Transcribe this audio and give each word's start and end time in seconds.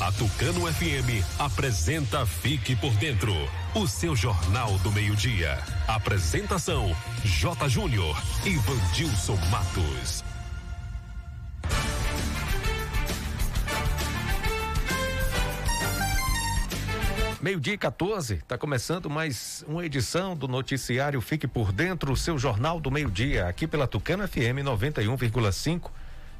A 0.00 0.10
Tucano 0.10 0.72
FM 0.72 1.24
apresenta 1.38 2.26
Fique 2.26 2.74
por 2.74 2.92
Dentro, 2.94 3.32
o 3.74 3.86
seu 3.86 4.16
jornal 4.16 4.76
do 4.78 4.90
meio-dia. 4.90 5.58
Apresentação: 5.86 6.96
J. 7.24 7.68
Júnior 7.68 8.20
e 8.44 8.56
Vandilson 8.56 9.36
Matos. 9.50 10.24
Meio-dia 17.40 17.76
14, 17.76 18.34
está 18.34 18.56
começando 18.56 19.10
mais 19.10 19.64
uma 19.66 19.84
edição 19.84 20.36
do 20.36 20.46
noticiário 20.46 21.20
Fique 21.20 21.46
por 21.46 21.72
Dentro, 21.72 22.12
o 22.12 22.16
seu 22.16 22.38
jornal 22.38 22.80
do 22.80 22.90
meio-dia, 22.90 23.48
aqui 23.48 23.66
pela 23.66 23.86
Tucano 23.86 24.26
FM 24.26 24.62
91,5. 24.64 25.90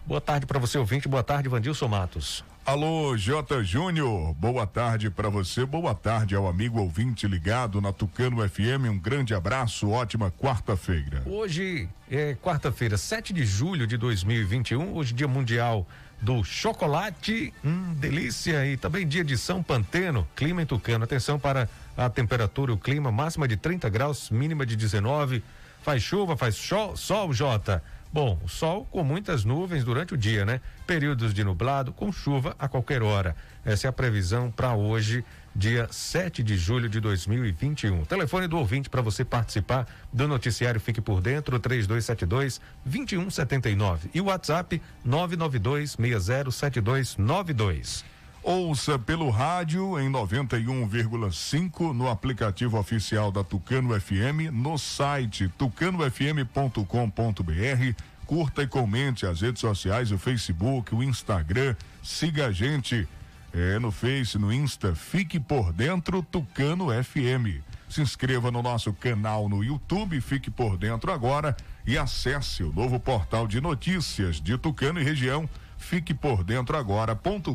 Boa 0.07 0.21
tarde 0.21 0.47
para 0.47 0.59
você, 0.59 0.79
ouvinte. 0.79 1.09
Boa 1.09 1.23
tarde, 1.23 1.49
Vandilson 1.49 1.89
Matos. 1.89 2.45
Alô, 2.65 3.17
J. 3.17 3.65
Júnior. 3.65 4.33
Boa 4.35 4.65
tarde 4.69 5.11
para 5.11 5.29
você. 5.29 5.67
Boa 5.67 5.97
tarde 5.97 6.37
ao 6.37 6.47
amigo 6.47 6.81
ouvinte 6.81 7.27
ligado 7.27 7.81
na 7.81 7.93
Tucano 7.93 8.49
FM. 8.49 8.89
Um 8.89 8.99
grande 8.99 9.35
abraço. 9.35 9.91
Ótima 9.91 10.31
quarta-feira. 10.31 11.25
Hoje 11.27 11.89
é 12.09 12.37
quarta-feira, 12.41 12.97
7 12.97 13.33
de 13.33 13.45
julho 13.45 13.85
de 13.85 13.97
2021. 13.97 14.95
Hoje, 14.95 15.13
Dia 15.13 15.27
Mundial 15.27 15.85
do 16.21 16.45
Chocolate. 16.45 17.53
Hum, 17.65 17.95
delícia. 17.95 18.65
E 18.65 18.77
também 18.77 19.09
dia 19.09 19.25
de 19.25 19.37
São 19.37 19.61
Panteno. 19.61 20.27
Clima 20.37 20.63
em 20.63 20.67
Tucano. 20.67 21.03
Atenção 21.03 21.41
para 21.41 21.69
a 21.97 22.09
temperatura, 22.09 22.73
o 22.73 22.79
clima 22.79 23.11
máxima 23.11 23.49
de 23.49 23.57
30 23.57 23.89
graus, 23.89 24.31
mínima 24.31 24.65
de 24.65 24.77
19. 24.77 25.43
Faz 25.83 26.01
chuva, 26.01 26.37
faz 26.37 26.55
sol, 26.55 26.97
sol 26.97 27.33
Jota. 27.33 27.83
Bom, 28.13 28.39
sol 28.47 28.87
com 28.91 29.03
muitas 29.03 29.43
nuvens 29.43 29.85
durante 29.85 30.13
o 30.13 30.19
dia, 30.19 30.45
né? 30.45 30.61
Períodos 30.87 31.33
de 31.33 31.43
nublado 31.43 31.95
com 31.95 32.13
chuva 32.13 32.55
a 32.59 32.69
qualquer 32.69 33.03
hora. 33.03 33.35
Essa 33.65 33.87
é 33.87 33.89
a 33.89 33.93
previsão 33.93 34.51
para 34.51 34.75
hoje, 34.75 35.25
dia 35.57 35.89
7 35.91 36.43
de 36.43 36.59
julho 36.59 36.91
de 36.91 37.01
2021. 37.01 38.05
Telefone 38.05 38.47
do 38.47 38.59
ouvinte 38.59 38.91
para 38.91 39.01
você 39.01 39.25
participar 39.25 39.89
do 40.13 40.29
noticiário 40.29 40.79
Fique 40.79 41.01
por 41.01 41.23
Dentro, 41.23 41.59
3272 41.59 42.61
2179. 42.85 44.11
E 44.13 44.21
o 44.21 44.27
WhatsApp 44.27 44.83
992 45.03 45.97
607292. 45.99 48.05
Ouça 48.45 48.99
pelo 48.99 49.31
rádio 49.31 50.01
em 50.01 50.11
91,5 50.11 51.93
no 51.93 52.09
aplicativo 52.09 52.77
oficial 52.77 53.31
da 53.31 53.45
Tucano 53.45 53.99
FM, 54.01 54.51
no 54.53 54.77
site 54.77 55.49
tucanofm.com.br. 55.57 58.03
Curta 58.27 58.65
e 58.65 58.67
comente 58.67 59.27
as 59.27 59.43
redes 59.43 59.61
sociais, 59.61 60.11
o 60.11 60.19
Facebook, 60.19 60.93
o 60.93 61.05
Instagram. 61.05 61.77
Siga 62.03 62.49
a 62.49 62.53
gente 62.53 63.07
é, 63.55 63.79
no 63.79 63.93
Face, 63.93 64.37
no 64.37 64.53
Insta. 64.53 64.93
Fique 64.93 65.39
por 65.39 65.73
dentro 65.73 66.21
Tucano 66.21 66.89
FM. 66.89 67.63
Se 67.89 68.01
inscreva 68.01 68.51
no 68.51 68.61
nosso 68.61 68.93
canal 68.93 69.49
no 69.49 69.63
YouTube, 69.63 70.21
fique 70.21 70.51
por 70.51 70.77
dentro 70.77 71.13
agora 71.13 71.57
e 71.87 71.97
acesse 71.97 72.65
o 72.65 72.73
novo 72.73 72.99
portal 72.99 73.47
de 73.47 73.61
notícias 73.61 74.41
de 74.41 74.59
Tucano 74.59 75.01
e 75.01 75.05
região 75.05 75.49
Fique 75.83 76.15
por 76.15 76.45
dentro 76.45 76.77
agora.com.br. 76.77 77.53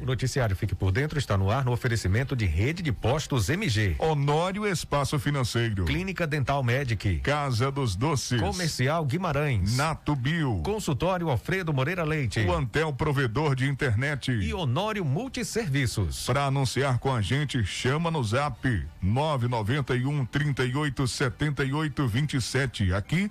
O 0.00 0.06
noticiário 0.06 0.56
Fique 0.56 0.74
por 0.74 0.90
Dentro 0.90 1.18
está 1.18 1.36
no 1.36 1.50
ar 1.50 1.64
no 1.64 1.70
oferecimento 1.72 2.34
de 2.34 2.46
rede 2.46 2.82
de 2.82 2.90
postos 2.90 3.48
MG. 3.48 3.94
Honório 3.98 4.66
Espaço 4.66 5.18
Financeiro. 5.18 5.84
Clínica 5.84 6.26
Dental 6.26 6.62
Medic. 6.64 7.20
Casa 7.20 7.70
dos 7.70 7.94
Doces. 7.94 8.40
Comercial 8.40 9.04
Guimarães. 9.04 9.76
Nato 9.76 10.16
Bio. 10.16 10.62
Consultório 10.64 11.28
Alfredo 11.28 11.72
Moreira 11.72 12.02
Leite. 12.02 12.40
O 12.40 12.52
Antel 12.52 12.92
Provedor 12.92 13.54
de 13.54 13.68
Internet. 13.68 14.32
E 14.32 14.52
Honório 14.54 15.04
Multisserviços. 15.04 16.24
Para 16.24 16.46
anunciar 16.46 16.98
com 16.98 17.14
a 17.14 17.20
gente, 17.20 17.62
chama 17.64 18.10
no 18.10 18.24
zap 18.24 18.66
991 19.00 20.24
38 20.24 21.06
78 21.06 22.08
27. 22.08 22.94
Aqui 22.94 23.30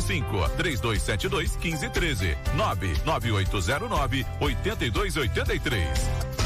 75 0.00 0.48
3272 0.56 1.58
1513 1.58 2.36
99809 2.56 4.24
8283. 4.40 6.45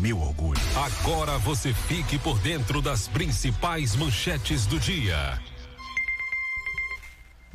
meu 0.00 0.20
orgulho. 0.20 0.60
Agora 0.74 1.38
você 1.38 1.72
fique 1.72 2.18
por 2.18 2.38
dentro 2.38 2.80
das 2.80 3.08
principais 3.08 3.94
manchetes 3.96 4.66
do 4.66 4.78
dia. 4.78 5.40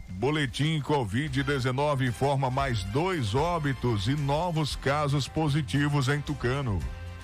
Boletim 0.10 0.82
Covid-19 0.82 2.08
informa 2.08 2.50
mais 2.50 2.84
dois 2.86 3.36
óbitos 3.36 4.08
e 4.08 4.16
novos 4.16 4.76
casos 4.76 5.28
positivos 5.28 6.08
em 6.08 6.20
Tucano. 6.20 6.80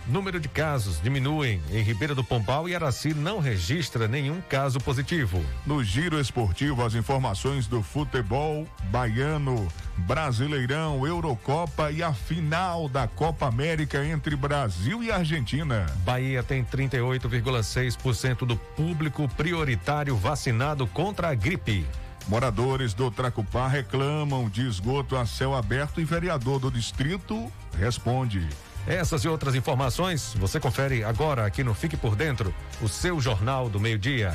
Número 0.08 0.40
de 0.40 0.50
casos 0.50 1.02
diminuem. 1.02 1.62
Em 1.72 1.82
Ribeira 1.82 2.14
do 2.14 2.24
Pombal 2.24 2.68
e 2.68 2.76
Araci 2.76 3.14
não 3.14 3.40
registra 3.40 4.08
nenhum 4.08 4.42
caso 4.42 4.80
positivo. 4.80 5.44
No 5.66 5.84
giro 5.84 6.20
esportivo, 6.20 6.84
as 6.84 6.94
informações 6.94 7.68
do 7.68 7.82
futebol 7.82 8.68
baiano, 8.92 9.68
Brasileirão, 10.00 11.08
Eurocopa 11.08 11.90
e 11.90 12.04
a 12.04 12.14
final 12.14 12.90
da 12.90 13.08
Copa 13.08 13.48
América 13.48 14.04
entre 14.04 14.36
Brasil 14.36 15.02
e 15.02 15.10
Argentina. 15.10 15.86
Bahia 16.04 16.44
tem 16.44 16.66
38,6% 16.66 18.46
do 18.46 18.58
público 18.58 19.30
prioritário 19.38 20.18
vacinado 20.18 20.86
contra 20.86 21.30
a 21.30 21.34
gripe. 21.34 21.86
Moradores 22.28 22.94
do 22.94 23.10
Tracupá 23.10 23.68
reclamam 23.68 24.50
de 24.50 24.68
esgoto 24.68 25.16
a 25.16 25.26
céu 25.26 25.54
aberto 25.54 26.02
e 26.02 26.06
vereador 26.06 26.60
do 26.60 26.72
distrito 26.72 27.52
responde. 27.78 28.48
Essas 28.88 29.24
e 29.24 29.30
outras 29.30 29.56
informações 29.56 30.34
você 30.38 30.60
confere 30.60 31.04
agora 31.04 31.46
aqui 31.46 31.64
no 31.64 31.74
Fique 31.74 31.96
por 31.96 32.16
Dentro, 32.16 32.54
o 32.82 32.88
seu 32.90 33.20
Jornal 33.20 33.70
do 33.70 33.80
Meio-Dia. 33.80 34.34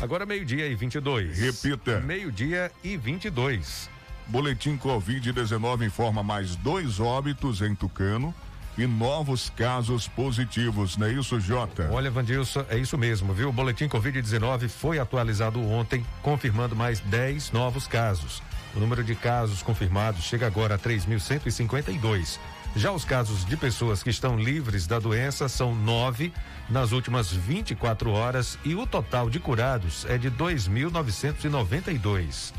Agora 0.00 0.24
meio-dia 0.24 0.68
e 0.68 0.76
22. 0.76 1.36
Repita. 1.36 1.98
Meio-dia 2.00 2.70
e 2.84 2.96
22. 2.96 3.90
Boletim 4.28 4.78
Covid-19 4.78 5.86
informa 5.86 6.22
mais 6.22 6.54
dois 6.54 7.00
óbitos 7.00 7.60
em 7.60 7.74
Tucano 7.74 8.32
e 8.78 8.86
novos 8.86 9.50
casos 9.50 10.06
positivos, 10.06 10.96
não 10.96 11.08
é 11.08 11.12
isso, 11.12 11.40
Jota? 11.40 11.88
Olha, 11.90 12.10
Vandilson, 12.10 12.64
é 12.70 12.78
isso 12.78 12.96
mesmo, 12.96 13.34
viu? 13.34 13.48
O 13.48 13.52
boletim 13.52 13.88
Covid-19 13.88 14.68
foi 14.68 15.00
atualizado 15.00 15.60
ontem, 15.60 16.06
confirmando 16.22 16.76
mais 16.76 17.00
10 17.00 17.50
novos 17.50 17.88
casos. 17.88 18.40
O 18.76 18.80
número 18.80 19.02
de 19.02 19.16
casos 19.16 19.62
confirmados 19.62 20.22
chega 20.22 20.46
agora 20.46 20.76
a 20.76 20.78
3.152. 20.78 22.38
Já 22.76 22.92
os 22.92 23.04
casos 23.04 23.44
de 23.44 23.56
pessoas 23.56 24.00
que 24.02 24.10
estão 24.10 24.38
livres 24.38 24.86
da 24.86 25.00
doença 25.00 25.48
são 25.48 25.74
nove 25.74 26.32
nas 26.68 26.92
últimas 26.92 27.32
24 27.32 28.12
horas 28.12 28.56
e 28.64 28.76
o 28.76 28.86
total 28.86 29.28
de 29.28 29.40
curados 29.40 30.06
é 30.08 30.16
de 30.16 30.30
2.992. 30.30 32.52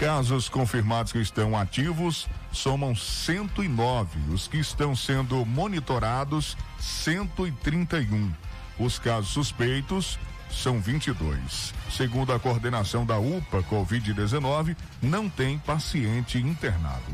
Casos 0.00 0.48
confirmados 0.48 1.12
que 1.12 1.18
estão 1.18 1.54
ativos 1.54 2.26
somam 2.50 2.96
109. 2.96 4.32
Os 4.32 4.48
que 4.48 4.56
estão 4.56 4.96
sendo 4.96 5.44
monitorados, 5.44 6.56
131. 6.78 8.32
Os 8.78 8.98
casos 8.98 9.28
suspeitos 9.28 10.18
são 10.50 10.80
22. 10.80 11.74
Segundo 11.90 12.32
a 12.32 12.40
coordenação 12.40 13.04
da 13.04 13.18
UPA 13.18 13.62
Covid-19, 13.64 14.74
não 15.02 15.28
tem 15.28 15.58
paciente 15.58 16.38
internado. 16.38 17.12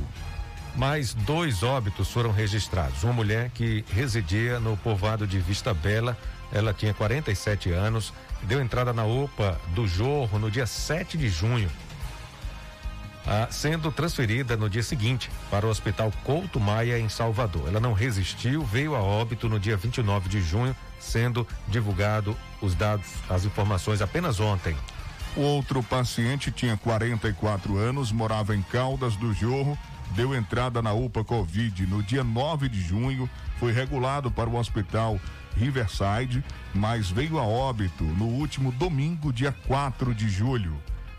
Mais 0.76 1.12
dois 1.12 1.64
óbitos 1.64 2.12
foram 2.12 2.31
registrados. 2.31 3.02
Uma 3.02 3.14
mulher 3.14 3.50
que 3.50 3.85
residia 3.90 4.61
no 4.61 4.76
povoado 4.76 5.26
de 5.26 5.40
Vista 5.40 5.75
Bela, 5.75 6.16
ela 6.52 6.73
tinha 6.73 6.95
47 6.95 7.73
anos, 7.73 8.14
deu 8.45 8.61
entrada 8.62 8.93
na 8.93 9.05
UPA 9.05 9.61
do 9.75 9.88
Jorro 9.88 10.38
no 10.38 10.52
dia 10.52 10.69
7 10.69 11.19
de 11.19 11.28
junho. 11.28 11.69
Sendo 13.50 13.90
transferida 13.90 14.56
no 14.56 14.71
dia 14.71 14.83
seguinte 14.83 15.30
para 15.50 15.66
o 15.66 15.71
Hospital 15.71 16.12
Couto 16.25 16.61
Maia, 16.61 16.99
em 16.99 17.09
Salvador. 17.09 17.68
Ela 17.68 17.80
não 17.80 17.92
resistiu, 17.92 18.62
veio 18.64 18.95
a 18.95 19.00
óbito 19.00 19.49
no 19.49 19.59
dia 19.59 19.76
29 19.76 20.28
de 20.28 20.40
junho, 20.40 20.75
sendo 21.00 21.47
divulgado 21.68 22.37
os 22.62 22.75
dados, 22.75 23.06
as 23.28 23.45
informações 23.45 24.00
apenas 24.00 24.38
ontem. 24.38 24.76
O 25.37 25.40
outro 25.40 25.83
paciente 25.83 26.50
tinha 26.50 26.76
44 26.76 27.76
anos, 27.76 28.12
morava 28.12 28.54
em 28.54 28.62
Caldas 28.62 29.16
do 29.16 29.35
Jorro 29.35 29.76
deu 30.14 30.35
entrada 30.35 30.80
na 30.80 30.92
UPA 30.92 31.25
Covid 31.25 31.87
no 31.87 32.02
dia 32.02 32.23
9 32.23 32.68
de 32.68 32.80
junho, 32.80 33.28
foi 33.59 33.73
regulado 33.73 34.30
para 34.30 34.49
o 34.49 34.56
hospital 34.56 35.18
Riverside, 35.56 36.45
mas 36.75 37.11
veio 37.11 37.38
a 37.38 37.42
óbito 37.42 38.04
no 38.04 38.26
último 38.26 38.71
domingo, 38.73 39.33
dia 39.33 39.52
4 39.66 40.14
de 40.14 40.28
julho. 40.28 40.76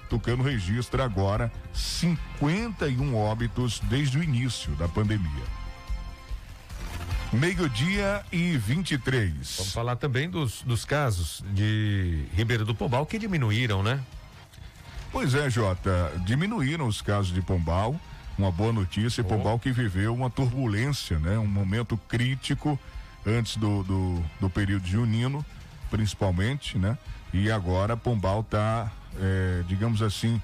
Tucano 0.09 0.43
registra 0.43 1.03
agora 1.03 1.51
51 1.73 3.15
óbitos 3.15 3.79
desde 3.89 4.17
o 4.17 4.23
início 4.23 4.71
da 4.75 4.87
pandemia. 4.87 5.43
Meio-dia 7.31 8.23
e 8.31 8.57
23. 8.57 9.31
Vamos 9.57 9.73
falar 9.73 9.97
também 9.97 10.29
dos, 10.29 10.61
dos 10.61 10.85
casos 10.85 11.43
de 11.53 12.23
Ribeiro 12.33 12.63
do 12.63 12.73
Pombal 12.73 13.05
que 13.05 13.19
diminuíram, 13.19 13.83
né? 13.83 13.99
Pois 15.11 15.33
é, 15.33 15.49
Jota, 15.49 16.11
diminuíram 16.25 16.87
os 16.87 17.01
casos 17.01 17.33
de 17.33 17.41
Pombal. 17.41 17.99
Uma 18.37 18.51
boa 18.51 18.71
notícia, 18.71 19.21
oh. 19.21 19.25
Pombal 19.25 19.59
que 19.59 19.71
viveu 19.71 20.13
uma 20.13 20.29
turbulência, 20.29 21.19
né? 21.19 21.37
Um 21.37 21.47
momento 21.47 21.97
crítico 22.07 22.79
antes 23.25 23.57
do, 23.57 23.83
do, 23.83 24.23
do 24.39 24.49
período 24.49 24.87
junino, 24.87 25.45
principalmente, 25.89 26.77
né? 26.77 26.97
E 27.33 27.51
agora 27.51 27.97
Pombal 27.97 28.41
está, 28.41 28.91
é, 29.19 29.63
digamos 29.67 30.01
assim, 30.01 30.41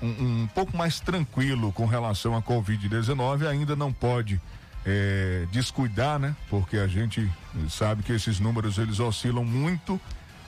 um, 0.00 0.42
um, 0.42 0.46
pouco 0.54 0.76
mais 0.76 1.00
tranquilo 1.00 1.72
com 1.72 1.86
relação 1.86 2.36
à 2.36 2.42
Covid-19, 2.42 3.46
ainda 3.46 3.74
não 3.74 3.92
pode 3.92 4.40
é, 4.86 5.46
descuidar, 5.50 6.18
né? 6.18 6.36
Porque 6.48 6.76
a 6.76 6.86
gente 6.86 7.30
sabe 7.68 8.02
que 8.02 8.12
esses 8.12 8.38
números 8.38 8.78
eles 8.78 9.00
oscilam 9.00 9.44
muito, 9.44 10.00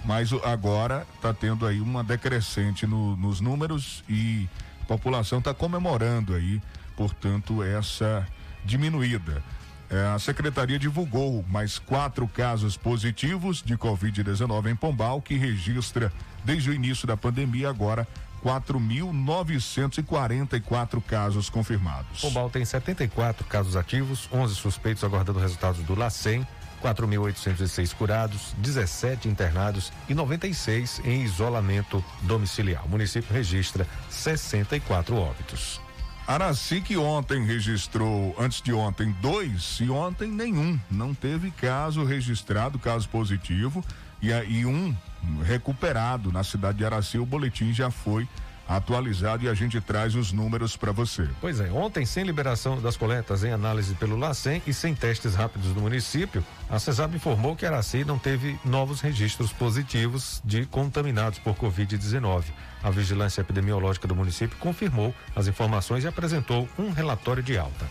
mas 0.05 0.33
agora 0.45 1.07
está 1.17 1.35
tendo 1.35 1.67
aí 1.67 1.81
uma 1.81 2.05
decrescente 2.05 2.87
no, 2.87 3.17
nos 3.17 3.41
números 3.41 4.05
e 4.09 4.49
a 4.83 4.85
população 4.85 5.39
está 5.39 5.53
comemorando 5.53 6.35
aí, 6.35 6.61
portanto, 6.97 7.63
essa 7.63 8.27
diminuída. 8.65 9.43
É, 9.91 10.15
a 10.15 10.19
secretaria 10.21 10.79
divulgou 10.79 11.45
mais 11.49 11.79
quatro 11.79 12.29
casos 12.29 12.77
positivos 12.77 13.61
de 13.61 13.77
Covid-19 13.77 14.71
em 14.71 14.77
Pombal, 14.77 15.21
que 15.21 15.35
registra 15.35 16.13
desde 16.45 16.71
o 16.71 16.73
início 16.73 17.09
da 17.09 17.17
pandemia 17.17 17.69
agora 17.69 18.07
4.944 18.45 21.03
casos 21.03 21.51
confirmados. 21.51 22.21
Pombal 22.21 22.49
tem 22.49 22.65
74 22.65 23.45
casos 23.47 23.75
ativos, 23.77 24.29
11 24.33 24.55
suspeitos 24.55 25.03
aguardando 25.03 25.41
resultados 25.41 25.83
do 25.83 25.97
LACEN, 25.97 26.47
4.806 26.83 27.95
curados, 27.95 28.55
17 28.59 29.29
internados 29.29 29.93
e 30.09 30.15
96 30.15 31.03
em 31.05 31.23
isolamento 31.23 32.05
domiciliar. 32.23 32.87
O 32.87 32.89
município 32.89 33.35
registra 33.35 33.87
64 34.09 35.17
óbitos. 35.17 35.81
Araci 36.27 36.81
que 36.81 36.97
ontem 36.97 37.45
registrou, 37.45 38.35
antes 38.39 38.63
de 38.63 38.73
ontem, 38.73 39.15
dois 39.21 39.79
e 39.81 39.91
ontem 39.91 40.31
nenhum. 40.31 40.79
Não 40.91 41.13
teve 41.13 41.51
caso 41.51 42.05
registrado, 42.05 42.79
caso 42.79 43.09
positivo 43.09 43.85
e, 44.23 44.31
e 44.31 44.65
um 44.65 44.95
recuperado 45.43 46.31
na 46.31 46.45
cidade 46.45 46.79
de 46.79 46.85
Araci. 46.85 47.19
O 47.19 47.27
boletim 47.27 47.73
já 47.73 47.91
foi 47.91 48.29
atualizado 48.71 49.45
e 49.45 49.49
a 49.49 49.55
gente 49.55 49.81
traz 49.81 50.15
os 50.15 50.33
números 50.33 50.77
para 50.77 50.93
você. 50.93 51.29
Pois 51.41 51.59
é, 51.59 51.73
ontem, 51.73 52.07
sem 52.07 52.23
liberação 52.23 52.81
das 52.81 52.97
coletas 52.97 53.43
em 53.43 53.51
análise 53.51 53.97
pelo 53.97 54.17
LACEN 54.17 54.63
e 54.65 54.73
sem 54.73 54.95
testes 54.95 55.35
rápidos 55.35 55.75
do 55.75 55.81
município, 55.81 56.45
a 56.69 56.79
CESAB 56.79 57.17
informou 57.17 57.57
que 57.57 57.67
Araci 57.67 58.05
não 58.05 58.17
teve 58.17 58.57
novos 58.65 59.01
registros 59.01 59.53
positivos 59.53 60.41
de 60.45 60.67
contaminados 60.67 61.41
por 61.41 61.57
Covid-19. 61.57 62.45
A 62.83 62.91
vigilância 62.91 63.41
epidemiológica 63.41 64.07
do 64.07 64.15
município 64.15 64.57
confirmou 64.59 65.13
as 65.35 65.49
informações 65.49 66.05
e 66.05 66.09
apresentou 66.09 66.69
um 66.79 66.93
relatório 66.93 67.43
de 67.43 67.59
alta. 67.59 67.91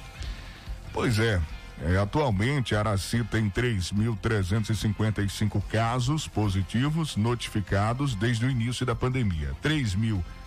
Pois 0.93 1.19
é, 1.19 1.41
é, 1.81 1.97
atualmente, 1.97 2.75
Araci 2.75 3.23
tem 3.25 3.49
3.355 3.49 5.61
casos 5.69 6.27
positivos 6.27 7.15
notificados 7.15 8.15
desde 8.15 8.45
o 8.45 8.49
início 8.49 8.85
da 8.85 8.93
pandemia. 8.95 9.55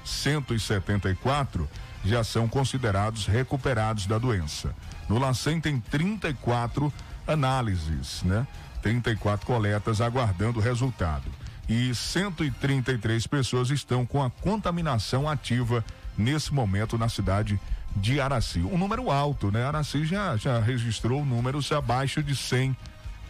3.174 0.05 1.67
já 2.05 2.25
são 2.25 2.49
considerados 2.49 3.27
recuperados 3.27 4.07
da 4.07 4.19
doença. 4.19 4.75
No 5.09 5.19
LACEN 5.19 5.61
tem 5.61 5.79
34 5.79 6.93
análises, 7.27 8.23
né? 8.23 8.47
34 8.83 9.47
coletas 9.47 10.01
aguardando 10.01 10.59
o 10.59 10.63
resultado. 10.63 11.31
E 11.69 11.95
133 11.95 13.27
pessoas 13.27 13.71
estão 13.71 14.05
com 14.05 14.23
a 14.23 14.31
contaminação 14.31 15.29
ativa 15.29 15.85
nesse 16.19 16.53
momento 16.53 16.99
na 16.99 17.09
cidade 17.09 17.59
de 17.95 18.21
Araci. 18.21 18.61
Um 18.61 18.77
número 18.77 19.11
alto, 19.11 19.51
né? 19.51 19.65
Araci 19.65 20.05
já, 20.05 20.37
já 20.37 20.59
registrou 20.61 21.25
números 21.25 21.71
abaixo 21.71 22.23
de 22.23 22.35
100 22.35 22.77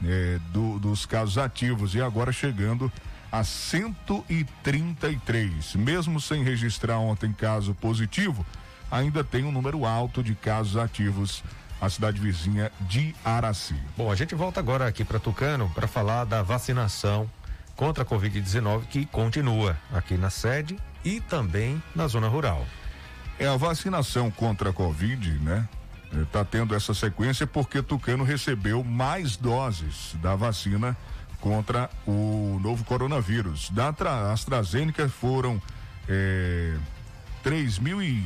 é, 0.04 0.38
do, 0.52 0.78
dos 0.78 1.04
casos 1.04 1.36
ativos 1.38 1.94
e 1.94 2.00
agora 2.00 2.32
chegando 2.32 2.90
a 3.32 3.42
133. 3.42 5.76
Mesmo 5.76 6.20
sem 6.20 6.44
registrar 6.44 6.98
ontem 6.98 7.32
caso 7.32 7.74
positivo, 7.74 8.44
ainda 8.90 9.24
tem 9.24 9.44
um 9.44 9.50
número 9.50 9.86
alto 9.86 10.22
de 10.22 10.34
casos 10.34 10.76
ativos 10.76 11.42
a 11.82 11.90
cidade 11.90 12.20
vizinha 12.20 12.70
de 12.82 13.12
Araci. 13.24 13.74
Bom, 13.96 14.12
a 14.12 14.14
gente 14.14 14.36
volta 14.36 14.60
agora 14.60 14.86
aqui 14.86 15.04
para 15.04 15.18
Tucano 15.18 15.68
para 15.74 15.88
falar 15.88 16.24
da 16.24 16.40
vacinação 16.40 17.28
contra 17.74 18.04
a 18.04 18.06
Covid-19 18.06 18.86
que 18.86 19.04
continua 19.04 19.76
aqui 19.92 20.16
na 20.16 20.30
sede 20.30 20.78
e 21.04 21.20
também 21.20 21.82
na 21.92 22.06
zona 22.06 22.28
rural. 22.28 22.64
É 23.36 23.48
a 23.48 23.56
vacinação 23.56 24.30
contra 24.30 24.70
a 24.70 24.72
Covid, 24.72 25.28
né? 25.40 25.68
Está 26.12 26.44
tendo 26.44 26.72
essa 26.72 26.94
sequência 26.94 27.48
porque 27.48 27.82
Tucano 27.82 28.22
recebeu 28.22 28.84
mais 28.84 29.36
doses 29.36 30.14
da 30.22 30.36
vacina 30.36 30.96
contra 31.42 31.90
o 32.06 32.58
novo 32.62 32.82
coronavírus. 32.84 33.68
Da 33.68 33.94
AstraZeneca 34.32 35.06
foram 35.10 35.60
é, 36.08 36.74
3 37.42 37.78
mil 37.78 38.02
e, 38.02 38.24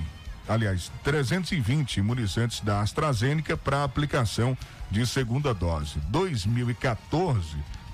aliás, 0.48 0.92
320 1.02 1.96
imunizantes 1.96 2.60
da 2.60 2.80
AstraZeneca 2.80 3.56
para 3.56 3.82
aplicação 3.82 4.56
de 4.88 5.04
segunda 5.04 5.52
dose. 5.52 5.98
2.014 6.12 7.42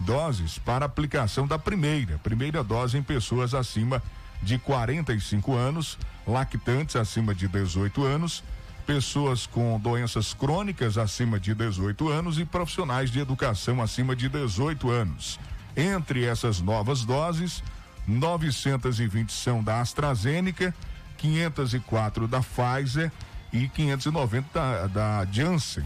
doses 0.00 0.58
para 0.58 0.84
aplicação 0.84 1.46
da 1.46 1.58
primeira, 1.58 2.18
primeira 2.18 2.62
dose 2.62 2.98
em 2.98 3.02
pessoas 3.02 3.54
acima 3.54 3.98
de 3.98 4.22
de 4.42 4.58
45 4.58 5.54
anos, 5.54 5.98
lactantes 6.26 6.96
acima 6.96 7.34
de 7.34 7.46
18 7.46 8.04
anos, 8.04 8.42
pessoas 8.82 9.46
com 9.46 9.78
doenças 9.78 10.34
crônicas 10.34 10.98
acima 10.98 11.38
de 11.38 11.54
18 11.54 12.08
anos 12.08 12.38
e 12.38 12.44
profissionais 12.44 13.10
de 13.10 13.20
educação 13.20 13.80
acima 13.80 14.14
de 14.14 14.28
18 14.28 14.90
anos. 14.90 15.38
Entre 15.76 16.24
essas 16.24 16.60
novas 16.60 17.04
doses, 17.04 17.62
920 18.06 19.32
são 19.32 19.62
da 19.62 19.80
AstraZeneca, 19.80 20.74
504 21.18 22.26
da 22.26 22.40
Pfizer 22.40 23.10
e 23.52 23.68
590 23.68 24.48
da, 24.52 24.86
da 24.86 25.26
Janssen 25.30 25.84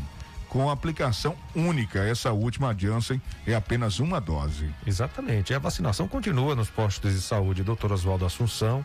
com 0.49 0.71
aplicação 0.71 1.37
única. 1.55 1.99
Essa 1.99 2.33
última 2.33 2.75
Janssen 2.77 3.21
é 3.47 3.55
apenas 3.55 3.99
uma 3.99 4.21
dose. 4.21 4.73
Exatamente. 4.87 5.53
A 5.53 5.59
vacinação 5.59 6.09
continua 6.09 6.55
nos 6.55 6.71
postos 6.71 7.13
de 7.13 7.21
saúde 7.21 7.63
Doutor 7.63 7.93
Oswaldo 7.93 8.25
Assunção, 8.25 8.85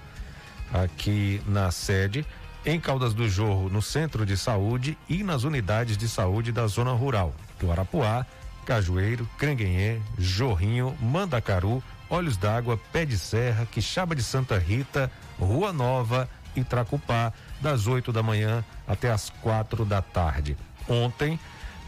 aqui 0.73 1.41
na 1.47 1.71
sede, 1.71 2.25
em 2.65 2.79
Caldas 2.79 3.13
do 3.13 3.27
Jorro, 3.27 3.69
no 3.69 3.81
centro 3.81 4.25
de 4.25 4.37
saúde 4.37 4.97
e 5.09 5.23
nas 5.23 5.43
unidades 5.43 5.97
de 5.97 6.07
saúde 6.07 6.51
da 6.51 6.67
zona 6.67 6.91
rural, 6.91 7.33
do 7.59 7.71
Arapuá, 7.71 8.25
Cajueiro, 8.65 9.27
Cranguenhê, 9.37 9.99
Jorrinho, 10.17 10.95
Mandacaru, 11.01 11.83
Olhos 12.09 12.37
d'Água, 12.37 12.79
Pé 12.91 13.05
de 13.05 13.17
Serra, 13.17 13.65
Quixaba 13.65 14.15
de 14.15 14.21
Santa 14.21 14.59
Rita, 14.59 15.11
Rua 15.39 15.73
Nova 15.73 16.29
e 16.55 16.63
Tracupá, 16.63 17.33
das 17.59 17.87
8 17.87 18.11
da 18.11 18.21
manhã 18.21 18.63
até 18.87 19.11
as 19.11 19.29
quatro 19.41 19.83
da 19.83 20.01
tarde. 20.01 20.55
Ontem, 20.87 21.39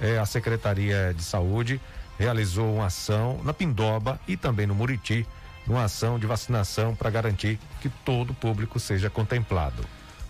é, 0.02 0.18
a 0.18 0.26
Secretaria 0.26 1.14
de 1.16 1.24
Saúde 1.24 1.80
realizou 2.18 2.76
uma 2.76 2.88
ação 2.88 3.40
na 3.44 3.54
Pindoba 3.54 4.20
e 4.28 4.36
também 4.36 4.66
no 4.66 4.74
Muriti, 4.74 5.28
uma 5.68 5.84
ação 5.84 6.18
de 6.18 6.26
vacinação 6.26 6.96
para 6.96 7.10
garantir 7.10 7.60
que 7.80 7.90
todo 7.90 8.32
o 8.32 8.36
público 8.36 8.80
seja 8.80 9.10
contemplado. 9.10 9.84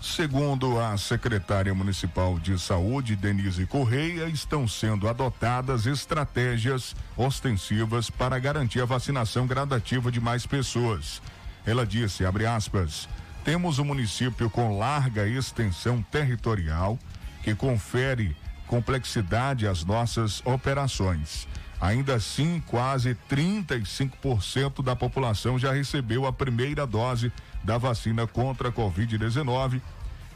Segundo 0.04 0.82
a 0.82 0.98
secretária 0.98 1.74
municipal 1.74 2.38
de 2.38 2.60
saúde, 2.60 3.16
Denise 3.16 3.66
Correia, 3.66 4.28
estão 4.28 4.68
sendo 4.68 5.08
adotadas 5.08 5.86
estratégias 5.86 6.94
ostensivas 7.16 8.10
para 8.10 8.38
garantir 8.38 8.82
a 8.82 8.86
vacinação 8.86 9.48
gradativa 9.48 10.12
de 10.12 10.20
mais 10.20 10.46
pessoas. 10.46 11.22
Ela 11.66 11.86
disse, 11.86 12.26
abre 12.26 12.46
aspas, 12.46 13.08
temos 13.46 13.80
um 13.80 13.86
município 13.86 14.50
com 14.50 14.78
larga 14.78 15.26
extensão 15.26 16.04
territorial 16.12 17.00
que 17.42 17.56
confere 17.56 18.36
complexidade 18.68 19.66
às 19.66 19.86
nossas 19.86 20.46
operações. 20.46 21.48
Ainda 21.80 22.16
assim, 22.16 22.62
quase 22.68 23.18
35% 23.30 24.84
da 24.84 24.98
população 24.98 25.58
já 25.58 25.72
recebeu 25.72 26.26
a 26.28 26.34
primeira 26.34 26.86
dose 26.86 27.32
da 27.64 27.78
vacina 27.78 28.28
contra 28.28 28.70
a 28.70 28.72
Covid-19, 28.72 29.82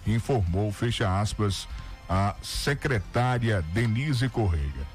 informou, 0.06 0.72
fecha 0.72 1.20
aspas, 1.20 1.68
a 2.10 2.36
secretária 2.42 3.62
Denise 3.74 4.30
Correia. 4.30 4.88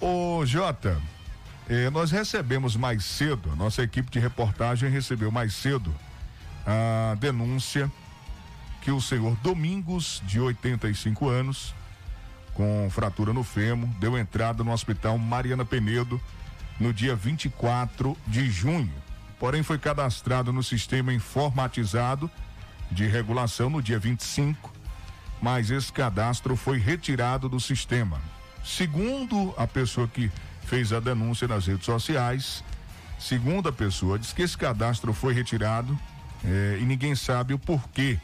Ô 0.00 0.44
Jota, 0.44 1.00
eh, 1.68 1.88
nós 1.90 2.10
recebemos 2.10 2.76
mais 2.76 3.04
cedo, 3.04 3.54
nossa 3.56 3.82
equipe 3.82 4.10
de 4.10 4.18
reportagem 4.18 4.90
recebeu 4.90 5.30
mais 5.30 5.54
cedo 5.54 5.94
a 6.66 7.14
denúncia 7.14 7.90
que 8.82 8.90
o 8.90 9.00
senhor 9.00 9.36
Domingos, 9.42 10.22
de 10.26 10.40
85 10.40 11.28
anos, 11.28 11.74
com 12.54 12.88
fratura 12.90 13.32
no 13.32 13.44
fêmur, 13.44 13.88
deu 13.98 14.16
entrada 14.16 14.64
no 14.64 14.72
hospital 14.72 15.18
Mariana 15.18 15.64
Penedo 15.64 16.20
no 16.78 16.92
dia 16.92 17.14
24 17.14 18.16
de 18.26 18.50
junho. 18.50 18.92
Porém, 19.38 19.62
foi 19.62 19.78
cadastrado 19.78 20.52
no 20.52 20.62
sistema 20.62 21.12
informatizado 21.12 22.30
de 22.90 23.06
regulação 23.06 23.68
no 23.68 23.82
dia 23.82 23.98
25, 23.98 24.72
mas 25.40 25.70
esse 25.70 25.92
cadastro 25.92 26.56
foi 26.56 26.78
retirado 26.78 27.48
do 27.48 27.60
sistema. 27.60 28.20
Segundo 28.64 29.54
a 29.56 29.66
pessoa 29.66 30.08
que 30.08 30.30
fez 30.64 30.92
a 30.92 31.00
denúncia 31.00 31.46
nas 31.46 31.66
redes 31.66 31.84
sociais, 31.84 32.64
segundo 33.18 33.68
a 33.68 33.72
pessoa, 33.72 34.18
diz 34.18 34.32
que 34.32 34.42
esse 34.42 34.56
cadastro 34.56 35.12
foi 35.12 35.32
retirado 35.34 35.98
eh, 36.44 36.78
e 36.80 36.84
ninguém 36.84 37.14
sabe 37.14 37.54
o 37.54 37.58
porquê. 37.58 38.18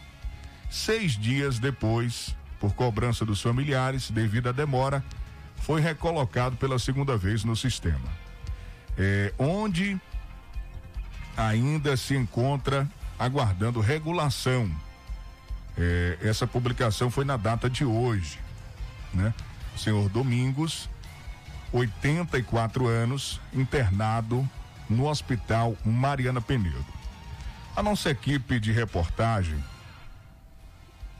Seis 0.70 1.12
dias 1.12 1.58
depois, 1.58 2.34
por 2.58 2.74
cobrança 2.74 3.24
dos 3.24 3.40
familiares, 3.40 4.10
devido 4.10 4.48
à 4.48 4.52
demora, 4.52 5.04
foi 5.56 5.80
recolocado 5.80 6.56
pela 6.56 6.78
segunda 6.78 7.16
vez 7.16 7.44
no 7.44 7.54
sistema. 7.54 8.08
Eh, 8.98 9.32
onde 9.38 10.00
ainda 11.36 11.96
se 11.96 12.16
encontra 12.16 12.88
aguardando 13.18 13.80
regulação. 13.80 14.70
Eh, 15.76 16.18
essa 16.22 16.46
publicação 16.46 17.10
foi 17.10 17.24
na 17.24 17.36
data 17.36 17.68
de 17.68 17.84
hoje, 17.84 18.38
né? 19.12 19.32
Senhor 19.76 20.08
Domingos, 20.08 20.88
84 21.72 22.86
anos, 22.86 23.40
internado 23.54 24.48
no 24.88 25.06
Hospital 25.06 25.76
Mariana 25.84 26.40
Penedo. 26.40 26.84
A 27.74 27.82
nossa 27.82 28.10
equipe 28.10 28.60
de 28.60 28.70
reportagem, 28.70 29.62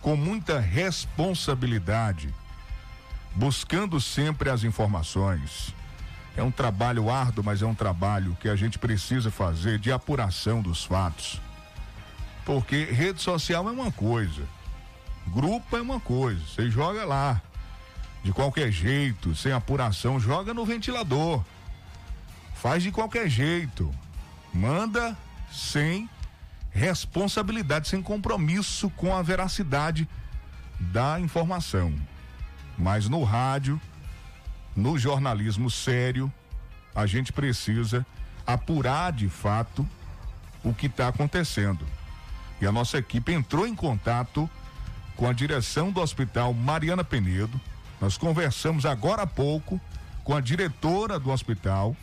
com 0.03 0.17
muita 0.17 0.61
responsabilidade, 0.61 2.29
buscando 3.35 3.99
sempre 4.01 4.51
as 4.51 4.63
informações. 4.63 5.75
É 6.37 6.43
um 6.43 6.51
trabalho 6.51 7.11
árduo, 7.11 7.45
mas 7.45 7.61
é 7.61 7.67
um 7.67 7.75
trabalho 7.75 8.37
que 8.41 8.49
a 8.49 8.57
gente 8.57 8.79
precisa 8.79 9.31
fazer 9.31 9.79
de 9.79 9.93
apuração 9.93 10.63
dos 10.63 10.85
fatos. 10.85 11.41
Porque 12.45 12.85
rede 12.85 13.21
social 13.21 13.69
é 13.69 13.73
uma 13.73 13.93
coisa, 13.93 14.43
grupo 15.29 15.77
é 15.77 15.81
uma 15.81 16.01
coisa, 16.01 16.41
você 16.47 16.71
joga 16.71 17.05
lá, 17.05 17.41
de 18.23 18.33
qualquer 18.33 18.71
jeito, 18.71 19.35
sem 19.35 19.53
apuração, 19.53 20.19
joga 20.19 20.55
no 20.55 20.65
ventilador. 20.65 21.43
Faz 22.55 22.83
de 22.83 22.93
qualquer 22.93 23.29
jeito. 23.29 23.93
Manda 24.55 25.17
sem 25.51 26.09
responsabilidade, 26.71 27.89
sem 27.89 28.01
compromisso 28.01 28.89
com 28.91 29.15
a 29.15 29.23
veracidade 29.23 30.09
da 30.79 31.19
informação. 31.19 31.93
Mas 32.79 33.09
no 33.09 33.25
rádio, 33.25 33.81
no 34.75 34.99
jornalismo 34.99 35.71
sério, 35.71 36.33
a 36.95 37.07
gente 37.07 37.33
precisa 37.33 38.07
apurar 38.47 39.13
de 39.13 39.29
fato 39.29 39.87
o 40.65 40.73
que 40.73 40.87
está 40.87 41.09
acontecendo. 41.09 41.87
E 42.61 42.67
a 42.67 42.73
nossa 42.73 42.99
equipe 42.99 43.33
entrou 43.33 43.67
em 43.67 43.75
contato 43.75 44.49
com 45.17 45.29
a 45.29 45.33
direção 45.33 45.91
do 45.91 46.01
Hospital 46.01 46.55
Mariana 46.55 47.05
Penedo. 47.05 47.61
Nós 48.01 48.17
conversamos 48.17 48.87
agora 48.87 49.23
há 49.23 49.27
pouco 49.27 49.81
com 50.25 50.35
a 50.35 50.41
diretora 50.41 51.19
do 51.19 51.31
hospital, 51.31 51.97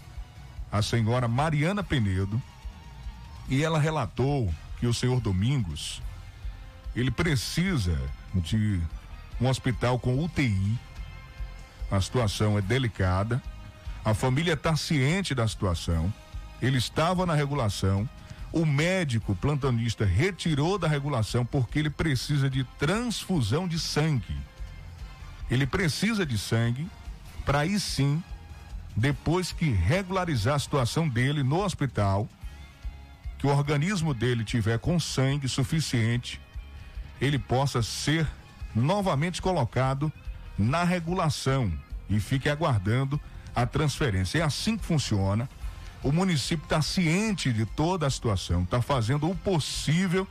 a 0.71 0.81
senhora 0.81 1.27
Mariana 1.27 1.83
Penedo, 1.83 2.41
e 3.47 3.63
ela 3.63 3.79
relatou 3.79 4.53
que 4.79 4.87
o 4.87 4.93
senhor 4.93 5.19
Domingos 5.19 6.01
ele 6.95 7.11
precisa 7.11 7.97
de 8.33 8.81
um 9.39 9.47
hospital 9.47 9.97
com 9.99 10.23
UTI. 10.23 10.77
A 11.91 11.99
situação 11.99 12.57
é 12.57 12.61
delicada. 12.61 13.41
A 14.03 14.13
família 14.13 14.53
está 14.53 14.75
ciente 14.75 15.33
da 15.33 15.47
situação. 15.47 16.13
Ele 16.61 16.77
estava 16.77 17.25
na 17.25 17.33
regulação. 17.33 18.07
O 18.51 18.65
médico 18.65 19.35
plantonista 19.35 20.05
retirou 20.05 20.77
da 20.77 20.87
regulação 20.87 21.45
porque 21.45 21.79
ele 21.79 21.89
precisa 21.89 22.49
de 22.49 22.63
transfusão 22.77 23.67
de 23.67 23.79
sangue. 23.79 24.37
Ele 25.49 25.65
precisa 25.65 26.25
de 26.25 26.37
sangue 26.37 26.87
para 27.45 27.59
aí 27.59 27.79
sim, 27.79 28.23
depois 28.95 29.51
que 29.51 29.71
regularizar 29.71 30.55
a 30.55 30.59
situação 30.59 31.07
dele 31.07 31.41
no 31.41 31.63
hospital, 31.63 32.27
que 33.37 33.47
o 33.47 33.49
organismo 33.49 34.13
dele 34.13 34.43
tiver 34.43 34.77
com 34.77 34.99
sangue 34.99 35.47
suficiente, 35.47 36.39
ele 37.19 37.39
possa 37.39 37.81
ser 37.81 38.27
novamente 38.75 39.41
colocado 39.41 40.11
na 40.59 40.83
regulação 40.83 41.71
e 42.09 42.19
fique 42.19 42.49
aguardando 42.49 43.19
a 43.55 43.65
transferência. 43.65 44.39
É 44.39 44.41
assim 44.41 44.77
que 44.77 44.85
funciona. 44.85 45.49
O 46.03 46.11
município 46.11 46.63
está 46.63 46.81
ciente 46.81 47.51
de 47.51 47.65
toda 47.65 48.05
a 48.05 48.09
situação, 48.09 48.63
está 48.63 48.81
fazendo 48.81 49.29
o 49.29 49.35
possível 49.35 50.27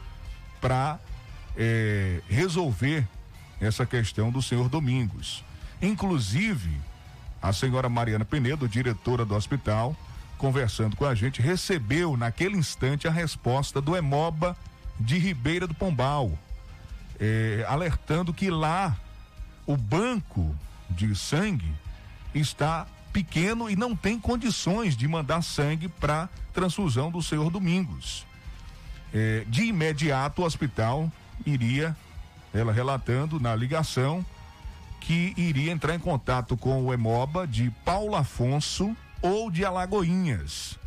para 0.61 0.99
é, 1.57 2.21
resolver 2.29 3.07
essa 3.61 3.85
questão 3.85 4.31
do 4.31 4.41
senhor 4.41 4.69
Domingos. 4.69 5.45
Inclusive, 5.81 6.71
a 7.43 7.53
senhora 7.53 7.89
Mariana 7.89 8.25
Penedo, 8.25 8.69
diretora 8.69 9.25
do 9.25 9.35
hospital, 9.35 9.97
conversando 10.39 10.97
com 10.97 11.05
a 11.05 11.15
gente, 11.15 11.43
recebeu 11.43 12.17
naquele 12.17 12.57
instante 12.57 13.07
a 13.07 13.11
resposta 13.11 13.81
do 13.81 13.97
Emoba 13.97 14.57
de 14.99 15.19
Ribeira 15.19 15.67
do 15.67 15.75
Pombal, 15.75 16.39
eh, 17.21 17.65
alertando 17.69 18.33
que 18.33 18.51
lá 18.51 18.97
o 19.69 19.77
banco 19.77 20.57
de 20.89 21.15
sangue 21.15 21.71
está 22.35 22.87
pequeno 23.13 23.69
e 23.69 23.77
não 23.77 23.95
tem 23.95 24.19
condições 24.19 24.97
de 24.97 25.07
mandar 25.07 25.43
sangue 25.43 25.89
para 25.89 26.27
transfusão 26.55 27.11
do 27.11 27.23
senhor 27.23 27.51
Domingos. 27.51 28.27
Eh, 29.13 29.45
de 29.47 29.65
imediato, 29.65 30.41
o 30.41 30.47
hospital 30.47 31.13
iria, 31.45 31.95
ela 32.55 32.73
relatando 32.73 33.39
na 33.39 33.55
ligação, 33.55 34.25
que 35.03 35.35
iria 35.37 35.71
entrar 35.71 35.95
em 35.95 35.99
contato 35.99 36.57
com 36.57 36.87
o 36.87 36.93
Emoba 36.93 37.47
de 37.47 37.71
Paulo 37.85 38.17
Afonso 38.17 38.97
ou 39.21 39.51
de 39.51 39.67
Alagoinhas, 39.67 40.79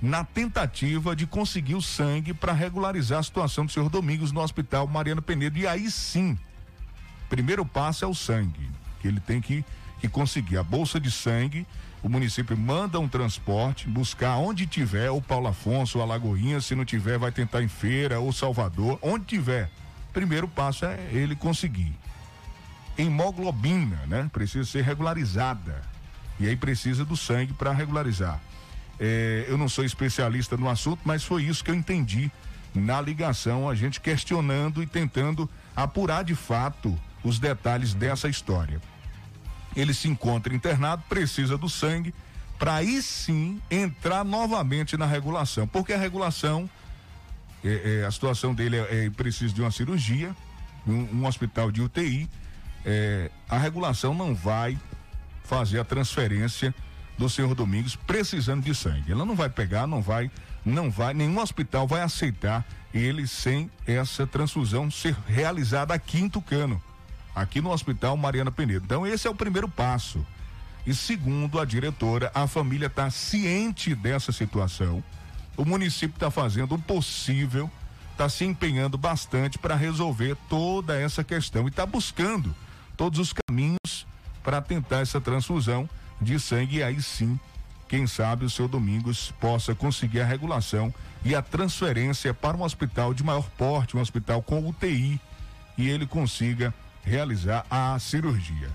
na 0.00 0.24
tentativa 0.24 1.16
de 1.16 1.26
conseguir 1.26 1.74
o 1.74 1.82
sangue 1.82 2.32
para 2.32 2.52
regularizar 2.52 3.18
a 3.18 3.22
situação 3.24 3.66
do 3.66 3.72
senhor 3.72 3.88
Domingos 3.88 4.30
no 4.30 4.40
Hospital 4.40 4.86
Mariano 4.86 5.22
Penedo. 5.22 5.58
E 5.58 5.66
aí 5.66 5.90
sim, 5.90 6.38
primeiro 7.32 7.64
passo 7.64 8.04
é 8.04 8.08
o 8.08 8.14
sangue, 8.14 8.68
que 9.00 9.08
ele 9.08 9.18
tem 9.18 9.40
que, 9.40 9.64
que 9.98 10.06
conseguir 10.06 10.58
a 10.58 10.62
bolsa 10.62 11.00
de 11.00 11.10
sangue. 11.10 11.66
O 12.02 12.08
município 12.08 12.54
manda 12.54 13.00
um 13.00 13.08
transporte, 13.08 13.88
buscar 13.88 14.36
onde 14.36 14.66
tiver, 14.66 15.10
ou 15.10 15.22
Paulo 15.22 15.48
Afonso, 15.48 15.96
ou 15.96 16.04
Alagoinhas, 16.04 16.66
se 16.66 16.74
não 16.74 16.84
tiver, 16.84 17.16
vai 17.16 17.32
tentar 17.32 17.62
em 17.62 17.68
Feira 17.68 18.20
ou 18.20 18.34
Salvador, 18.34 18.98
onde 19.00 19.24
tiver. 19.24 19.70
Primeiro 20.12 20.46
passo 20.46 20.84
é 20.84 20.98
ele 21.10 21.34
conseguir. 21.34 21.94
Hemoglobina, 22.98 24.02
né? 24.06 24.28
Precisa 24.30 24.70
ser 24.70 24.84
regularizada. 24.84 25.80
E 26.38 26.46
aí 26.46 26.54
precisa 26.54 27.02
do 27.02 27.16
sangue 27.16 27.54
para 27.54 27.72
regularizar. 27.72 28.38
É, 29.00 29.46
eu 29.48 29.56
não 29.56 29.70
sou 29.70 29.86
especialista 29.86 30.54
no 30.58 30.68
assunto, 30.68 31.00
mas 31.02 31.24
foi 31.24 31.44
isso 31.44 31.64
que 31.64 31.70
eu 31.70 31.74
entendi 31.74 32.30
na 32.74 33.00
ligação, 33.00 33.70
a 33.70 33.74
gente 33.74 34.02
questionando 34.02 34.82
e 34.82 34.86
tentando 34.86 35.48
apurar 35.74 36.24
de 36.24 36.34
fato 36.34 36.94
os 37.22 37.38
detalhes 37.38 37.94
dessa 37.94 38.28
história. 38.28 38.80
Ele 39.74 39.94
se 39.94 40.08
encontra 40.08 40.54
internado, 40.54 41.02
precisa 41.08 41.56
do 41.56 41.68
sangue, 41.68 42.14
para 42.58 42.76
aí 42.76 43.02
sim 43.02 43.60
entrar 43.70 44.24
novamente 44.24 44.96
na 44.96 45.06
regulação, 45.06 45.66
porque 45.66 45.92
a 45.92 45.98
regulação, 45.98 46.68
é, 47.64 48.00
é, 48.02 48.06
a 48.06 48.10
situação 48.10 48.54
dele 48.54 48.76
é, 48.76 49.06
é 49.06 49.10
precisa 49.10 49.52
de 49.52 49.60
uma 49.60 49.70
cirurgia, 49.70 50.34
um, 50.86 51.20
um 51.20 51.26
hospital 51.26 51.70
de 51.70 51.80
UTI, 51.80 52.28
é, 52.84 53.30
a 53.48 53.58
regulação 53.58 54.14
não 54.14 54.34
vai 54.34 54.78
fazer 55.44 55.78
a 55.78 55.84
transferência 55.84 56.74
do 57.18 57.28
senhor 57.28 57.54
Domingos 57.54 57.96
precisando 57.96 58.62
de 58.62 58.74
sangue. 58.74 59.12
Ela 59.12 59.24
não 59.24 59.34
vai 59.34 59.48
pegar, 59.48 59.86
não 59.86 60.02
vai, 60.02 60.30
não 60.64 60.90
vai, 60.90 61.14
nenhum 61.14 61.38
hospital 61.38 61.86
vai 61.86 62.02
aceitar 62.02 62.64
ele 62.92 63.26
sem 63.26 63.70
essa 63.86 64.26
transfusão 64.26 64.90
ser 64.90 65.16
realizada 65.26 65.94
aqui 65.94 66.20
em 66.20 66.28
Tucano, 66.28 66.82
aqui 67.34 67.60
no 67.60 67.70
Hospital 67.70 68.16
Mariana 68.16 68.50
Penedo. 68.50 68.84
Então 68.84 69.06
esse 69.06 69.26
é 69.26 69.30
o 69.30 69.34
primeiro 69.34 69.68
passo. 69.68 70.24
E 70.86 70.94
segundo 70.94 71.60
a 71.60 71.64
diretora, 71.64 72.30
a 72.34 72.46
família 72.46 72.86
está 72.86 73.08
ciente 73.10 73.94
dessa 73.94 74.32
situação. 74.32 75.02
O 75.56 75.64
município 75.64 76.14
está 76.14 76.30
fazendo 76.30 76.74
o 76.74 76.78
possível, 76.78 77.70
está 78.10 78.28
se 78.28 78.44
empenhando 78.44 78.98
bastante 78.98 79.58
para 79.58 79.76
resolver 79.76 80.36
toda 80.48 80.98
essa 80.98 81.22
questão 81.22 81.66
e 81.66 81.68
está 81.68 81.86
buscando 81.86 82.54
todos 82.96 83.18
os 83.18 83.32
caminhos 83.32 84.06
para 84.42 84.60
tentar 84.60 85.00
essa 85.00 85.20
transfusão 85.20 85.88
de 86.20 86.38
sangue 86.38 86.78
e 86.78 86.82
aí 86.82 87.00
sim, 87.02 87.38
quem 87.88 88.06
sabe 88.06 88.44
o 88.44 88.50
seu 88.50 88.66
Domingos 88.66 89.32
possa 89.40 89.74
conseguir 89.74 90.20
a 90.20 90.26
regulação 90.26 90.92
e 91.24 91.34
a 91.34 91.42
transferência 91.42 92.32
para 92.32 92.56
um 92.56 92.62
hospital 92.62 93.12
de 93.14 93.22
maior 93.22 93.48
porte, 93.50 93.96
um 93.96 94.00
hospital 94.00 94.42
com 94.42 94.66
UTI 94.66 95.20
e 95.76 95.88
ele 95.88 96.06
consiga 96.06 96.74
realizar 97.02 97.64
a 97.70 97.98
cirurgia. 97.98 98.70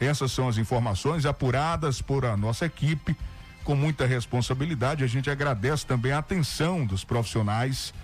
Essas 0.00 0.32
são 0.32 0.48
as 0.48 0.58
informações 0.58 1.24
apuradas 1.26 2.02
por 2.02 2.24
a 2.24 2.36
nossa 2.36 2.66
equipe 2.66 3.16
com 3.64 3.74
muita 3.74 4.06
responsabilidade. 4.06 5.04
A 5.04 5.06
gente 5.06 5.30
agradece 5.30 5.86
também 5.86 6.12
a 6.12 6.18
atenção 6.18 6.84
dos 6.84 7.04
profissionais 7.04 7.94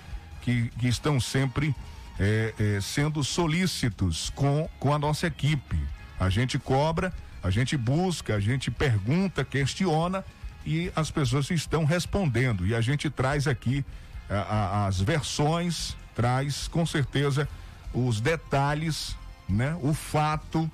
que, 0.42 0.70
que 0.78 0.88
estão 0.88 1.18
sempre 1.20 1.74
é, 2.18 2.54
é, 2.58 2.80
sendo 2.80 3.22
solícitos 3.22 4.30
com, 4.30 4.68
com 4.78 4.94
a 4.94 4.98
nossa 4.98 5.26
equipe. 5.26 5.78
A 6.18 6.28
gente 6.28 6.58
cobra, 6.58 7.12
a 7.42 7.50
gente 7.50 7.76
busca, 7.76 8.34
a 8.34 8.40
gente 8.40 8.70
pergunta, 8.70 9.44
questiona 9.44 10.24
e 10.64 10.92
as 10.94 11.10
pessoas 11.10 11.50
estão 11.50 11.84
respondendo. 11.84 12.66
E 12.66 12.74
a 12.74 12.80
gente 12.80 13.08
traz 13.08 13.46
aqui 13.46 13.84
a, 14.28 14.36
a, 14.36 14.86
as 14.86 15.00
versões, 15.00 15.96
traz 16.14 16.68
com 16.68 16.84
certeza 16.84 17.48
os 17.92 18.20
detalhes, 18.20 19.16
né? 19.48 19.76
O 19.80 19.94
fato 19.94 20.70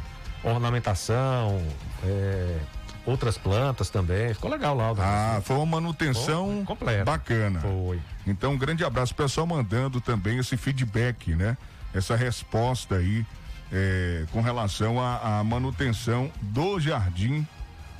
ornamentação, 0.44 1.62
é, 2.04 2.60
outras 3.06 3.38
plantas 3.38 3.90
também. 3.90 4.34
Ficou 4.34 4.50
legal 4.50 4.76
lá. 4.76 4.94
Ah, 4.98 5.42
foi 5.44 5.56
uma 5.58 5.66
manutenção 5.66 6.48
foi 6.58 6.66
completa. 6.66 7.06
bacana. 7.06 7.60
Foi. 7.60 8.00
Então, 8.26 8.54
um 8.54 8.58
grande 8.58 8.84
abraço, 8.84 9.14
o 9.14 9.16
pessoal 9.16 9.46
mandando 9.46 10.02
também 10.02 10.38
esse 10.40 10.58
feedback, 10.58 11.36
né? 11.36 11.58
Essa 11.94 12.16
resposta 12.16 12.96
aí 12.96 13.26
é, 13.72 14.26
com 14.32 14.42
relação 14.42 15.00
à, 15.00 15.44
manutenção 15.44 16.32
do 16.42 16.80
jardim 16.80 17.48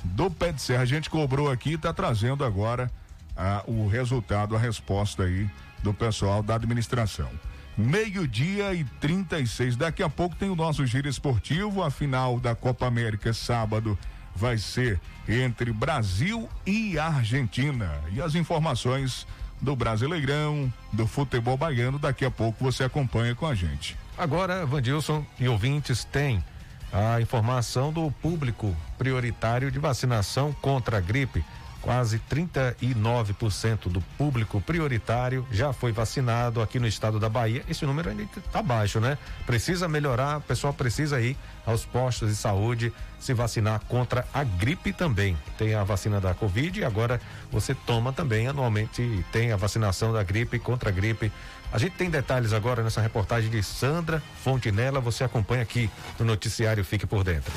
do 0.04 0.30
pé 0.30 0.52
de 0.52 0.60
serra. 0.60 0.82
A 0.82 0.86
gente 0.86 1.08
cobrou 1.10 1.50
aqui 1.50 1.70
e 1.70 1.74
está 1.74 1.92
trazendo 1.92 2.44
agora 2.44 2.90
a, 3.36 3.62
o 3.66 3.88
resultado, 3.88 4.54
a 4.54 4.58
resposta 4.58 5.24
aí 5.24 5.48
do 5.82 5.94
pessoal 5.94 6.42
da 6.42 6.54
administração. 6.54 7.28
Meio-dia 7.76 8.72
e 8.72 8.84
36. 8.84 9.76
Daqui 9.76 10.02
a 10.02 10.08
pouco 10.08 10.34
tem 10.34 10.48
o 10.48 10.56
nosso 10.56 10.86
giro 10.86 11.08
esportivo. 11.08 11.82
A 11.82 11.90
final 11.90 12.40
da 12.40 12.54
Copa 12.54 12.86
América, 12.86 13.32
sábado, 13.34 13.98
vai 14.36 14.58
ser 14.58 15.00
entre 15.28 15.72
Brasil 15.72 16.48
e 16.64 16.98
Argentina. 16.98 17.90
E 18.12 18.20
as 18.20 18.34
informações 18.34 19.26
do 19.60 19.74
Brasileirão, 19.74 20.72
do 20.92 21.06
futebol 21.06 21.56
baiano, 21.56 21.98
daqui 21.98 22.24
a 22.24 22.30
pouco 22.30 22.62
você 22.62 22.84
acompanha 22.84 23.34
com 23.34 23.46
a 23.46 23.54
gente. 23.54 23.96
Agora, 24.16 24.64
Vandilson 24.64 25.24
e 25.40 25.48
ouvintes 25.48 26.04
têm 26.04 26.44
a 26.92 27.20
informação 27.20 27.92
do 27.92 28.10
público 28.10 28.74
prioritário 28.96 29.70
de 29.70 29.78
vacinação 29.78 30.52
contra 30.60 30.98
a 30.98 31.00
gripe 31.00 31.44
Quase 31.86 32.20
39% 32.28 33.88
do 33.88 34.00
público 34.18 34.60
prioritário 34.60 35.46
já 35.52 35.72
foi 35.72 35.92
vacinado 35.92 36.60
aqui 36.60 36.80
no 36.80 36.86
estado 36.88 37.20
da 37.20 37.28
Bahia. 37.28 37.62
Esse 37.68 37.86
número 37.86 38.10
ainda 38.10 38.24
está 38.24 38.60
baixo, 38.60 38.98
né? 38.98 39.16
Precisa 39.46 39.86
melhorar, 39.86 40.38
o 40.38 40.40
pessoal 40.40 40.72
precisa 40.72 41.20
ir 41.20 41.36
aos 41.64 41.84
postos 41.84 42.28
de 42.28 42.34
saúde 42.34 42.92
se 43.20 43.32
vacinar 43.32 43.80
contra 43.86 44.26
a 44.34 44.42
gripe 44.42 44.92
também. 44.92 45.38
Tem 45.56 45.76
a 45.76 45.84
vacina 45.84 46.20
da 46.20 46.34
Covid 46.34 46.80
e 46.80 46.84
agora 46.84 47.20
você 47.52 47.72
toma 47.72 48.12
também 48.12 48.48
anualmente, 48.48 49.24
tem 49.30 49.52
a 49.52 49.56
vacinação 49.56 50.12
da 50.12 50.24
gripe 50.24 50.58
contra 50.58 50.88
a 50.88 50.92
gripe. 50.92 51.30
A 51.72 51.78
gente 51.78 51.92
tem 51.92 52.10
detalhes 52.10 52.52
agora 52.52 52.82
nessa 52.82 53.00
reportagem 53.00 53.48
de 53.48 53.62
Sandra 53.62 54.20
Fontinella. 54.42 54.98
Você 54.98 55.22
acompanha 55.22 55.62
aqui 55.62 55.88
no 56.18 56.26
noticiário 56.26 56.84
Fique 56.84 57.06
por 57.06 57.22
Dentro. 57.22 57.52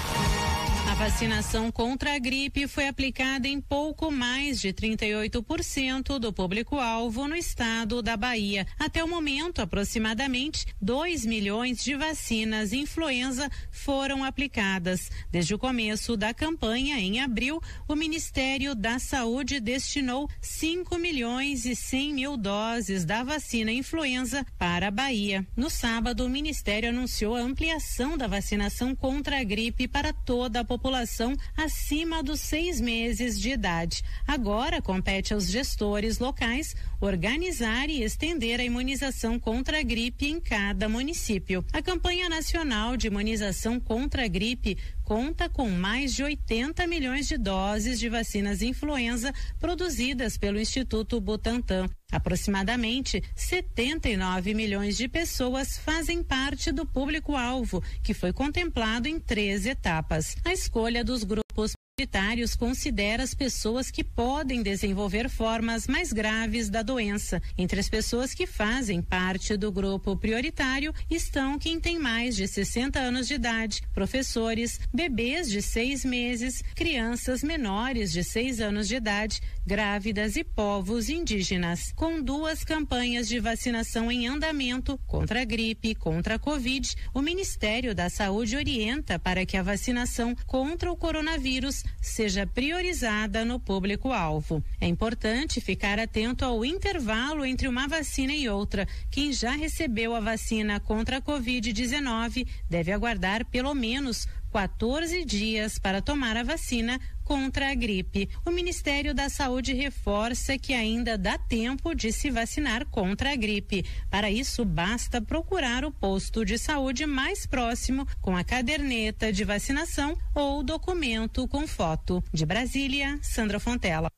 A 0.89 0.95
vacinação 0.95 1.71
contra 1.71 2.15
a 2.15 2.19
gripe 2.19 2.67
foi 2.67 2.88
aplicada 2.88 3.47
em 3.47 3.62
pouco 3.62 4.12
mais 4.12 4.60
de 4.60 4.73
38% 4.73 6.17
do 6.17 6.34
público-alvo 6.34 7.28
no 7.28 7.36
estado 7.36 8.02
da 8.02 8.17
Bahia. 8.17 8.65
Até 8.78 9.04
o 9.04 9.08
momento, 9.08 9.62
aproximadamente 9.62 10.65
2 10.82 11.28
milhões 11.28 11.84
de 11.84 11.95
vacinas 11.95 12.73
influenza 12.73 13.52
foram 13.69 14.23
aplicadas. 14.23 15.12
Desde 15.32 15.54
o 15.54 15.60
começo 15.60 16.17
da 16.17 16.34
campanha, 16.34 16.99
em 16.99 17.21
abril, 17.21 17.62
o 17.88 17.95
Ministério 17.95 18.73
da 18.73 18.97
Saúde 18.97 19.60
destinou 19.60 20.28
5 20.41 20.97
milhões 20.97 21.65
e 21.65 21.75
100 21.75 22.13
mil 22.15 22.36
doses 22.36 23.06
da 23.06 23.23
vacina 23.23 23.71
influenza 23.71 24.43
para 24.58 24.88
a 24.88 24.91
Bahia. 24.91 25.47
No 25.56 25.69
sábado, 25.69 26.25
o 26.25 26.30
Ministério 26.30 26.89
anunciou 26.89 27.36
a 27.36 27.41
ampliação 27.41 28.17
da 28.17 28.25
vacinação 28.25 28.95
contra 28.95 29.39
a 29.39 29.43
gripe 29.43 29.88
para 29.88 30.12
toda 30.12 30.62
a 30.62 30.65
população 30.65 30.79
população 30.80 31.36
acima 31.58 32.24
dos 32.24 32.39
seis 32.39 32.80
meses 32.80 33.38
de 33.39 33.50
idade. 33.50 34.02
Agora 34.26 34.82
compete 34.82 35.34
aos 35.34 35.48
gestores 35.48 36.20
locais 36.20 36.74
organizar 37.02 37.89
e 37.89 38.02
estender 38.02 38.62
a 38.62 38.63
imunização 38.63 39.38
contra 39.38 39.80
a 39.80 39.84
gripe 39.84 40.28
em 40.28 40.39
cada 40.39 40.88
município. 40.88 41.65
A 41.74 41.82
campanha 41.82 42.30
nacional 42.30 42.96
de 42.96 43.08
imunização 43.08 43.80
contra 43.80 44.24
a 44.24 44.28
gripe 44.28 44.78
conta 45.10 45.50
com 45.50 45.67
mais 45.67 46.13
de 46.13 46.22
80 46.22 46.86
milhões 46.86 47.28
de 47.28 47.36
doses 47.36 48.00
de 48.00 48.08
vacinas 48.08 48.62
influenza 48.62 49.34
produzidas 49.60 50.38
pelo 50.38 50.60
Instituto 50.60 51.19
Butantan. 51.19 51.89
Aproximadamente 52.12 53.24
79 53.36 54.54
milhões 54.54 54.95
de 54.95 55.08
pessoas 55.08 55.80
fazem 55.80 56.22
parte 56.22 56.72
do 56.72 56.86
público-alvo, 56.86 57.84
que 58.04 58.13
foi 58.13 58.32
contemplado 58.32 59.08
em 59.08 59.19
três 59.19 59.65
etapas. 59.65 60.36
A 60.45 60.54
escolha 60.54 61.04
dos 61.04 61.24
grupos 61.24 61.74
prioritários 62.00 62.56
considera 62.56 63.24
as 63.24 63.34
pessoas 63.34 63.92
que 63.92 64.06
podem 64.06 64.64
desenvolver 64.64 65.28
formas 65.28 65.86
mais 65.86 66.14
graves 66.14 66.70
da 66.70 66.82
doença. 66.82 67.42
Entre 67.58 67.78
as 67.78 67.90
pessoas 67.90 68.34
que 68.34 68.48
fazem 68.48 69.02
parte 69.02 69.58
do 69.58 69.70
grupo 69.70 70.16
prioritário 70.16 70.94
estão 71.12 71.60
quem 71.60 71.78
tem 71.78 72.00
mais 72.00 72.38
de 72.38 72.48
60 72.48 72.98
anos 72.98 73.28
de 73.28 73.34
idade, 73.34 73.82
professores, 73.94 74.80
bebês 74.94 75.50
de 75.50 75.62
seis 75.62 76.06
meses, 76.06 76.64
crianças 76.74 77.44
menores 77.44 78.14
de 78.14 78.24
seis 78.24 78.62
anos 78.62 78.88
de 78.88 78.96
idade, 78.96 79.42
grávidas 79.68 80.38
e 80.38 80.44
povos 80.44 81.10
indígenas. 81.10 81.92
Com 81.98 82.22
duas 82.22 82.64
campanhas 82.64 83.28
de 83.28 83.42
vacinação 83.42 84.10
em 84.10 84.26
andamento 84.26 84.98
contra 85.06 85.42
a 85.42 85.46
gripe 85.46 85.90
e 85.90 85.96
contra 85.96 86.36
a 86.36 86.40
Covid, 86.40 86.96
o 87.14 87.22
Ministério 87.22 87.94
da 87.94 88.10
Saúde 88.10 88.56
orienta 88.56 89.20
para 89.20 89.46
que 89.46 89.58
a 89.58 89.64
vacinação 89.64 90.34
contra 90.48 90.90
o 90.90 90.96
coronavírus 90.96 91.84
seja 92.02 92.45
priorizada 92.45 93.43
no 93.45 93.60
público-alvo. 93.60 94.63
É 94.80 94.88
importante 94.88 95.62
ficar 95.62 95.99
atento 95.99 96.45
ao 96.45 96.63
intervalo 96.63 97.45
entre 97.45 97.67
uma 97.67 97.88
vacina 97.88 98.34
e 98.34 98.49
outra. 98.49 98.88
Quem 99.10 99.32
já 99.32 99.52
recebeu 99.52 100.15
a 100.15 100.19
vacina 100.19 100.80
contra 100.80 101.17
a 101.17 101.21
Covid-19 101.21 102.47
deve 102.69 102.91
aguardar 102.91 103.45
pelo 103.45 103.73
menos 103.73 104.28
14 104.52 105.23
dias 105.25 105.78
para 105.78 106.02
tomar 106.02 106.36
a 106.36 106.43
vacina 106.43 106.99
contra 107.30 107.70
a 107.70 107.76
gripe. 107.76 108.28
O 108.44 108.50
Ministério 108.50 109.13
da 109.13 109.30
Saúde 109.30 109.72
reforça 109.72 110.58
que 110.58 110.74
ainda 110.74 111.15
dá 111.15 111.38
tempo 111.38 111.94
de 111.94 112.12
se 112.12 112.32
vacinar 112.32 112.88
contra 112.88 113.34
a 113.34 113.36
gripe. 113.36 113.86
Para 114.10 114.32
isso, 114.32 114.65
basta 114.65 115.22
procurar 115.22 115.86
o 115.86 115.92
posto 115.92 116.44
de 116.44 116.58
saúde 116.58 117.06
mais 117.06 117.46
próximo 117.46 118.08
com 118.20 118.36
a 118.36 118.44
caderneta 118.44 119.32
de 119.32 119.44
vacinação 119.44 120.18
ou 120.34 120.63
documento 120.63 121.48
com 121.48 121.68
foto. 121.68 122.24
De 122.34 122.48
Brasília, 122.48 123.20
Sandra 123.22 123.60
Fontela. 123.60 124.10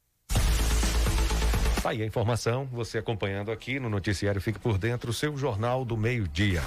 Tá 1.83 1.89
aí 1.89 2.01
a 2.01 2.05
informação, 2.05 2.65
você 2.71 2.97
acompanhando 2.97 3.51
aqui 3.51 3.77
no 3.77 3.89
noticiário 3.89 4.39
Fique 4.39 4.59
por 4.59 4.77
Dentro, 4.77 5.11
seu 5.11 5.35
jornal 5.35 5.83
do 5.83 5.97
meio-dia. 5.97 6.61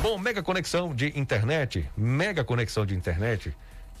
Bom, 0.00 0.16
mega 0.16 0.42
conexão 0.42 0.94
de 0.94 1.12
internet, 1.18 1.86
mega 1.94 2.42
conexão 2.42 2.86
de 2.86 2.94
internet 2.94 3.54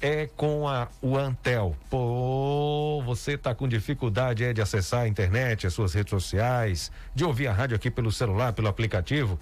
é 0.04 0.28
com 0.36 0.68
a 0.68 0.86
o 1.00 1.16
Antel. 1.16 1.74
Pô, 1.88 3.02
você 3.06 3.32
está 3.32 3.54
com 3.54 3.66
dificuldade 3.66 4.44
é, 4.44 4.52
de 4.52 4.60
acessar 4.60 5.00
a 5.00 5.08
internet, 5.08 5.66
as 5.66 5.72
suas 5.72 5.94
redes 5.94 6.10
sociais, 6.10 6.92
de 7.14 7.24
ouvir 7.24 7.46
a 7.46 7.54
rádio 7.54 7.74
aqui 7.74 7.90
pelo 7.90 8.12
celular, 8.12 8.52
pelo 8.52 8.68
aplicativo? 8.68 9.40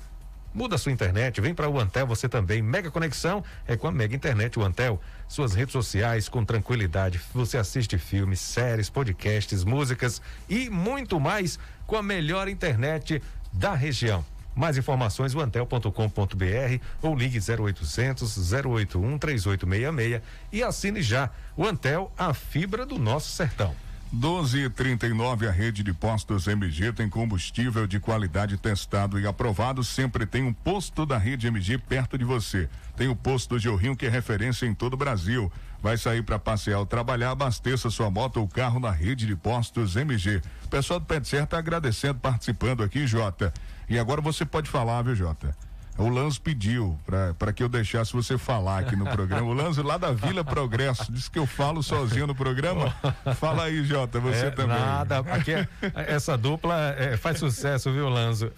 Muda 0.55 0.79
sua 0.79 0.93
internet, 0.93 1.41
vem 1.41 1.53
para 1.53 1.69
o 1.69 1.81
Antel 1.81 2.07
você 2.07 2.29
também. 2.29 2.63
Mega 2.63 2.93
conexão 2.93 3.43
é 3.67 3.77
com 3.77 3.89
a 3.89 3.91
Mega 3.91 4.15
Internet 4.15 4.57
o 4.57 4.63
Antel. 4.63 5.01
Suas 5.27 5.53
redes 5.53 5.73
sociais 5.73 6.29
com 6.29 6.45
tranquilidade. 6.45 7.21
Você 7.35 7.59
assiste 7.59 7.99
filmes, 7.99 8.39
séries, 8.39 8.89
podcasts, 8.89 9.65
músicas 9.65 10.23
e 10.49 10.71
muito 10.71 11.19
mais 11.19 11.59
com 11.89 11.97
a 11.97 12.03
melhor 12.05 12.47
internet 12.47 13.21
da 13.53 13.75
região. 13.75 14.25
Mais 14.55 14.77
informações, 14.77 15.35
o 15.35 15.41
antel.com.br 15.41 16.85
ou 17.01 17.15
ligue 17.15 17.39
0800 17.39 18.53
081 18.53 19.19
3866 19.19 20.23
e 20.53 20.63
assine 20.63 21.03
já. 21.03 21.31
O 21.57 21.67
Antel, 21.67 22.13
a 22.17 22.35
fibra 22.35 22.85
do 22.85 22.99
nosso 22.99 23.31
sertão. 23.31 23.75
12,39 24.15 25.49
a 25.49 25.51
rede 25.51 25.83
de 25.83 25.91
postos 25.95 26.47
MG 26.47 26.93
tem 26.93 27.09
combustível 27.09 27.87
de 27.87 27.99
qualidade 27.99 28.59
testado 28.59 29.19
e 29.19 29.27
aprovado. 29.27 29.83
Sempre 29.83 30.27
tem 30.27 30.43
um 30.43 30.53
posto 30.53 31.07
da 31.07 31.17
rede 31.17 31.47
MG 31.47 31.79
perto 31.79 32.19
de 32.19 32.25
você. 32.25 32.69
Tem 32.95 33.09
o 33.09 33.17
posto 33.17 33.57
Rio 33.57 33.97
que 33.97 34.05
é 34.05 34.11
referência 34.11 34.67
em 34.67 34.75
todo 34.75 34.93
o 34.93 34.99
Brasil. 34.99 35.51
Vai 35.83 35.97
sair 35.97 36.23
para 36.23 36.39
passear 36.39 36.79
ou 36.79 36.87
trabalhar, 36.87 37.31
abasteça 37.31 37.89
sua 37.89 38.11
moto 38.11 38.37
ou 38.37 38.47
carro 38.47 38.79
na 38.79 38.91
rede 38.91 39.27
de 39.27 39.35
postos 39.35 39.97
MG. 39.97 40.43
O 40.67 40.69
pessoal 40.69 41.01
do 41.01 41.07
de 41.21 41.27
Certo 41.27 41.49
tá 41.49 41.59
agradecendo, 41.59 42.21
participando 42.21 42.83
aqui, 42.83 43.07
Jota. 43.07 43.51
E 43.93 43.99
agora 43.99 44.23
você 44.23 44.47
pode 44.47 44.71
falar, 44.71 45.03
viu, 45.03 45.15
Jota? 45.15 45.55
O 45.99 46.09
Lanzo 46.09 46.41
pediu 46.41 46.99
para 47.39 47.53
que 47.53 47.63
eu 47.63 47.69
deixasse 47.69 48.11
você 48.11 48.39
falar 48.39 48.79
aqui 48.79 48.97
no 48.97 49.05
programa. 49.05 49.47
O 49.47 49.53
Lanzo 49.53 49.83
lá 49.83 49.99
da 49.99 50.11
Vila 50.11 50.43
Progresso 50.43 51.13
disse 51.13 51.31
que 51.31 51.39
eu 51.39 51.47
falo 51.47 51.83
sozinho 51.83 52.27
no 52.27 52.35
programa. 52.35 52.91
Fala 53.37 53.65
aí, 53.65 53.85
Jota, 53.85 54.19
você 54.19 54.47
é, 54.47 54.51
também. 54.51 54.79
Nada, 54.79 55.19
aqui 55.19 55.53
é, 55.53 55.69
essa 56.07 56.39
dupla 56.39 56.95
é, 56.97 57.19
faz 57.19 57.39
sucesso, 57.39 57.93
viu, 57.93 58.09
Lanzo? 58.09 58.51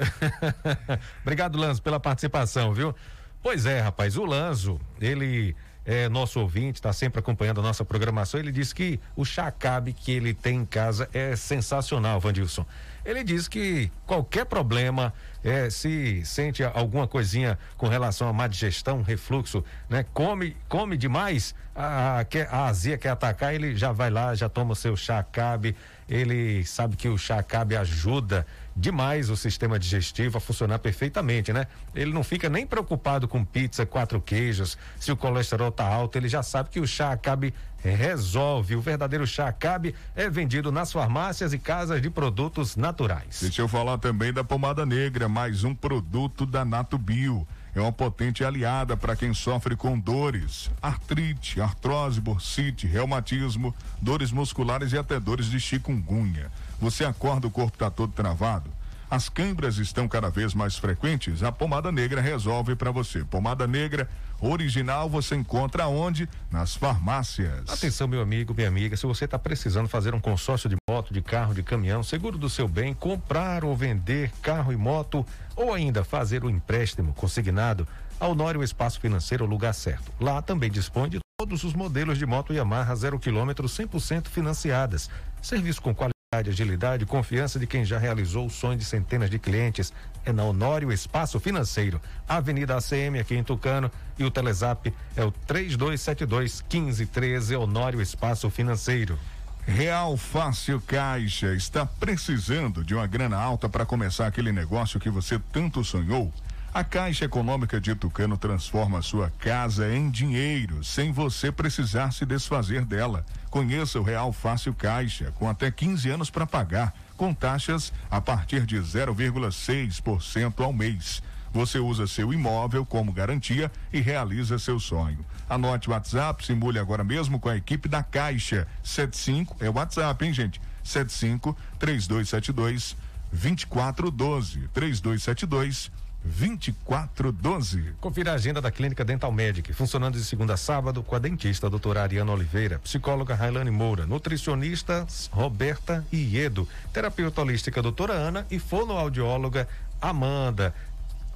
Obrigado, 1.23 1.59
Lanzo, 1.59 1.83
pela 1.83 1.99
participação, 1.99 2.73
viu? 2.73 2.95
Pois 3.43 3.67
é, 3.67 3.81
rapaz, 3.81 4.17
o 4.17 4.25
Lanzo, 4.25 4.81
ele 5.01 5.57
é 5.85 6.09
nosso 6.09 6.39
ouvinte, 6.39 6.77
está 6.77 6.93
sempre 6.93 7.19
acompanhando 7.19 7.59
a 7.59 7.63
nossa 7.65 7.85
programação. 7.85 8.39
Ele 8.39 8.53
disse 8.53 8.73
que 8.73 9.01
o 9.17 9.25
chacabe 9.25 9.93
que 9.93 10.13
ele 10.13 10.33
tem 10.33 10.59
em 10.59 10.65
casa 10.65 11.09
é 11.13 11.35
sensacional, 11.35 12.21
Vandilson. 12.21 12.65
Ele 13.05 13.23
diz 13.23 13.49
que 13.49 13.91
qualquer 14.07 14.47
problema, 14.47 15.13
é, 15.43 15.69
se 15.69 16.25
sente 16.25 16.65
alguma 16.65 17.07
coisinha 17.07 17.59
com 17.77 17.87
relação 17.87 18.29
a 18.29 18.33
má 18.33 18.47
digestão, 18.47 19.03
refluxo, 19.03 19.63
né? 19.91 20.05
Come, 20.15 20.57
come 20.69 20.97
demais, 20.97 21.55
a, 21.75 22.21
a, 22.21 22.25
a 22.51 22.67
azia 22.67 22.97
quer 22.97 23.11
atacar, 23.11 23.55
ele 23.55 23.77
já 23.77 23.93
vai 23.93 24.11
lá, 24.11 24.35
já 24.35 24.49
toma 24.49 24.73
o 24.73 24.77
seu 24.77 24.97
chá 24.97 25.23
cabe, 25.23 25.77
ele 26.09 26.65
sabe 26.65 26.97
que 26.97 27.09
o 27.09 27.19
chá 27.19 27.43
cabe 27.43 27.77
ajuda 27.77 28.47
demais 28.77 29.31
o 29.31 29.37
sistema 29.37 29.79
digestivo 29.79 30.39
a 30.39 30.41
funcionar 30.41 30.79
perfeitamente, 30.79 31.53
né? 31.53 31.67
Ele 31.95 32.13
não 32.13 32.25
fica 32.25 32.49
nem 32.49 32.67
preocupado 32.67 33.29
com 33.29 33.45
pizza, 33.45 33.87
quatro 33.87 34.21
queijos, 34.21 34.77
se 34.99 35.13
o 35.13 35.17
colesterol 35.17 35.71
tá 35.71 35.87
alto, 35.87 36.17
ele 36.17 36.29
já 36.29 36.43
sabe 36.43 36.71
que 36.71 36.81
o 36.81 36.87
chá 36.87 37.13
acabe 37.13 37.55
resolve. 37.79 38.75
O 38.75 38.81
verdadeiro 38.81 39.27
chá 39.27 39.49
acabe 39.49 39.95
é 40.17 40.29
vendido 40.29 40.73
nas 40.73 40.93
farmácias 40.93 41.53
e 41.53 41.59
casas 41.59 42.01
de 42.01 42.11
produtos 42.11 42.77
naturais. 42.77 43.39
Deixa 43.43 43.63
eu 43.63 43.69
falar 43.69 43.99
também 43.99 44.33
da 44.33 44.43
pomada 44.43 44.87
negra, 44.87 45.29
mais 45.29 45.65
um 45.65 45.75
produto 45.75 46.47
da 46.47 46.65
Nato 46.65 46.99
Bio. 46.99 47.47
É 47.75 47.81
uma 47.81 47.93
potente 47.93 48.45
aliada 48.45 48.97
para 48.97 49.17
quem 49.17 49.35
sofre 49.35 49.75
com 49.75 49.99
dores, 49.99 50.71
artrite, 50.81 51.61
artrose, 51.61 52.21
bursite, 52.21 52.87
reumatismo, 52.87 53.75
dores 54.01 54.31
musculares 54.31 54.93
e 54.93 54.99
até 54.99 55.19
dores 55.19 55.47
de 55.47 55.59
chikungunya. 55.59 56.51
Você 56.85 57.03
acorda, 57.03 57.47
o 57.47 57.51
corpo 57.51 57.77
está 57.77 57.91
todo 57.91 58.13
travado? 58.13 58.71
As 59.11 59.31
câimbras 59.31 59.79
estão 59.79 60.07
cada 60.07 60.29
vez 60.29 60.53
mais 60.53 60.77
frequentes? 60.77 61.43
A 61.43 61.51
pomada 61.51 61.91
negra 61.91 62.21
resolve 62.21 62.77
para 62.77 62.91
você. 62.91 63.25
Pomada 63.25 63.67
negra 63.67 64.07
original 64.39 65.09
você 65.09 65.35
encontra 65.35 65.87
onde? 65.87 66.29
Nas 66.51 66.77
farmácias. 66.77 67.71
Atenção, 67.71 68.07
meu 68.07 68.21
amigo, 68.21 68.53
minha 68.53 68.69
amiga, 68.69 68.99
se 68.99 69.07
você 69.07 69.25
está 69.25 69.39
precisando 69.39 69.89
fazer 69.89 70.15
um 70.15 70.21
consórcio 70.21 70.69
de 70.69 70.77
moto, 70.87 71.15
de 71.15 71.23
carro, 71.23 71.55
de 71.55 71.63
caminhão, 71.63 72.03
seguro 72.03 72.37
do 72.37 72.51
seu 72.51 72.69
bem, 72.69 72.93
comprar 72.93 73.65
ou 73.65 73.75
vender 73.75 74.31
carro 74.43 74.71
e 74.71 74.77
moto, 74.77 75.25
ou 75.57 75.73
ainda 75.73 76.05
fazer 76.05 76.45
o 76.45 76.49
um 76.49 76.51
empréstimo 76.51 77.15
consignado, 77.15 77.89
a 78.21 78.29
Honório 78.29 78.63
Espaço 78.63 79.01
Financeiro 79.01 79.47
o 79.47 79.49
lugar 79.49 79.73
certo. 79.73 80.13
Lá 80.21 80.43
também 80.43 80.71
dispõe 80.71 81.09
de 81.09 81.19
todos 81.41 81.65
os 81.65 81.73
modelos 81.73 82.19
de 82.19 82.27
moto 82.27 82.53
Yamaha 82.53 82.95
zero 82.95 83.19
quilômetro 83.19 83.67
100% 83.67 84.29
financiadas. 84.29 85.09
Serviço 85.41 85.81
com 85.81 85.95
qualidade 85.95 86.14
agilidade 86.37 87.07
confiança 87.07 87.59
de 87.59 87.67
quem 87.67 87.85
já 87.85 87.99
realizou 87.99 88.47
o 88.47 88.51
sonho 88.51 88.79
de 88.79 88.85
centenas 88.85 89.31
de 89.31 89.39
clientes. 89.39 89.93
É 90.25 90.33
na 90.33 90.45
Honório 90.45 90.91
Espaço 90.93 91.39
Financeiro, 91.39 92.01
Avenida 92.29 92.77
ACM 92.77 93.19
aqui 93.21 93.35
em 93.35 93.45
Tucano 93.45 93.91
e 94.19 94.25
o 94.25 94.31
Telezap 94.31 94.93
é 95.17 95.25
o 95.25 95.31
3272 95.31 96.63
1513 96.63 97.57
Honório 97.57 98.01
Espaço 98.01 98.49
Financeiro. 98.51 99.19
Real 99.67 100.17
Fácil 100.17 100.81
Caixa 100.81 101.55
está 101.55 101.87
precisando 101.87 102.85
de 102.85 102.95
uma 102.95 103.07
grana 103.07 103.39
alta 103.39 103.69
para 103.69 103.87
começar 103.87 104.27
aquele 104.27 104.53
negócio 104.53 105.01
que 105.01 105.09
você 105.09 105.39
tanto 105.53 105.83
sonhou? 105.83 106.33
A 106.75 106.83
Caixa 106.83 107.25
Econômica 107.25 107.81
de 107.81 107.95
Tucano 107.95 108.37
transforma 108.37 109.01
sua 109.01 109.33
casa 109.39 109.95
em 109.95 110.11
dinheiro, 110.11 110.83
sem 110.83 111.13
você 111.13 111.53
precisar 111.53 112.13
se 112.13 112.27
desfazer 112.27 112.85
dela. 112.85 113.25
Conheça 113.55 114.01
o 114.01 114.03
Real 114.03 114.33
Fácil 114.33 114.75
Caixa, 114.75 115.31
com 115.37 115.49
até 115.49 115.71
15 115.71 116.11
anos 116.11 116.29
para 116.29 116.45
pagar, 116.45 116.93
com 117.17 117.33
taxas 117.33 117.93
a 118.11 118.21
partir 118.21 118.67
de 118.67 118.77
0,6% 118.79 120.61
ao 120.61 120.73
mês. 120.73 121.23
Você 121.53 121.79
usa 121.79 122.09
seu 122.09 122.33
imóvel 122.33 122.85
como 122.85 123.13
garantia 123.13 123.71
e 123.93 124.01
realiza 124.01 124.59
seu 124.59 124.81
sonho. 124.81 125.25
Anote 125.49 125.89
o 125.89 125.93
WhatsApp, 125.93 126.45
simule 126.45 126.81
agora 126.81 127.05
mesmo 127.05 127.39
com 127.39 127.49
a 127.49 127.57
equipe 127.57 127.89
da 127.89 128.03
Caixa. 128.03 128.67
75 128.83 129.59
é 129.61 129.71
o 129.71 129.75
WhatsApp, 129.75 130.25
hein, 130.25 130.33
gente? 130.33 130.61
75 130.83 131.57
3272 131.79 132.97
2412 133.31 134.69
3272 134.75 135.93
2412. 136.25 137.95
Confira 138.01 138.33
a 138.33 138.35
agenda 138.35 138.61
da 138.61 138.71
Clínica 138.71 139.05
Dental 139.05 139.31
Medic, 139.31 139.73
funcionando 139.73 140.17
de 140.17 140.25
segunda 140.25 140.55
a 140.55 140.57
sábado 140.57 141.03
com 141.03 141.15
a 141.15 141.19
dentista 141.19 141.69
doutora 141.69 142.03
Ariana 142.03 142.33
Oliveira, 142.33 142.79
psicóloga 142.79 143.35
Railane 143.35 143.71
Moura, 143.71 144.07
nutricionista 144.07 145.07
Roberta 145.31 146.05
Iedo, 146.13 146.67
terapeuta 146.93 147.43
holística 147.43 147.83
doutora 147.83 148.15
Ana 148.15 148.47
e 148.51 148.59
fonoaudióloga 148.59 149.69
Amanda. 150.01 150.75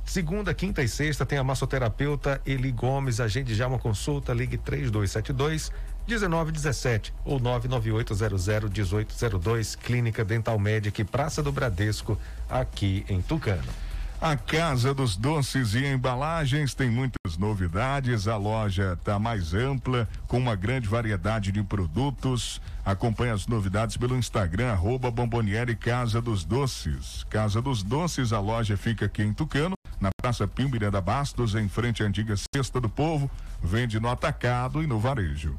Segunda, 0.07 0.55
quinta 0.55 0.83
e 0.83 0.89
sexta 0.89 1.27
tem 1.27 1.39
a 1.39 1.45
massoterapeuta 1.45 2.41
Eli 2.47 2.73
Gomes. 2.73 3.21
Agende 3.21 3.55
já 3.55 3.67
uma 3.67 3.79
consulta, 3.79 4.33
ligue 4.33 4.57
3272 4.57 5.71
1917 6.07 7.13
ou 7.27 7.39
99800 7.39 8.49
1802, 8.71 9.77
Clínica 9.77 10.25
Dental 10.25 10.59
Medic, 10.59 11.05
Praça 11.05 11.43
do 11.43 11.53
Bradesco, 11.53 12.19
aqui 12.49 13.05
em 13.07 13.21
Tucano. 13.21 13.88
A 14.21 14.37
Casa 14.37 14.93
dos 14.93 15.17
Doces 15.17 15.75
e 15.75 15.87
Embalagens 15.87 16.75
tem 16.75 16.91
muitas 16.91 17.37
novidades. 17.39 18.27
A 18.27 18.37
loja 18.37 18.95
está 18.99 19.17
mais 19.17 19.55
ampla, 19.55 20.09
com 20.27 20.39
uma 20.39 20.57
grande 20.57 20.89
variedade 20.89 21.53
de 21.53 21.63
produtos. 21.63 22.61
Acompanhe 22.85 23.31
as 23.31 23.47
novidades 23.47 23.97
pelo 23.97 24.17
Instagram, 24.17 24.73
arroba 24.73 25.09
Bomboniere 25.09 25.77
Casa 25.77 26.21
dos 26.21 26.45
Doces. 26.45 27.25
Casa 27.31 27.63
dos 27.63 27.85
Doces, 27.85 28.33
a 28.33 28.41
loja 28.41 28.77
fica 28.77 29.07
aqui 29.07 29.23
em 29.23 29.33
Tucano, 29.33 29.77
na 30.01 30.11
Praça 30.21 30.49
Pio 30.49 30.69
Miranda 30.69 31.01
Bastos, 31.01 31.55
em 31.55 31.69
frente 31.69 32.03
à 32.03 32.07
antiga 32.07 32.35
Cesta 32.53 32.81
do 32.81 32.89
Povo. 32.89 33.31
Vende 33.63 34.01
no 34.01 34.09
atacado 34.09 34.83
e 34.83 34.87
no 34.89 34.99
varejo. 34.99 35.57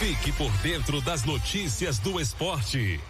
Fique 0.00 0.32
por 0.32 0.50
dentro 0.58 1.00
das 1.00 1.22
notícias 1.22 2.00
do 2.00 2.20
esporte. 2.20 3.00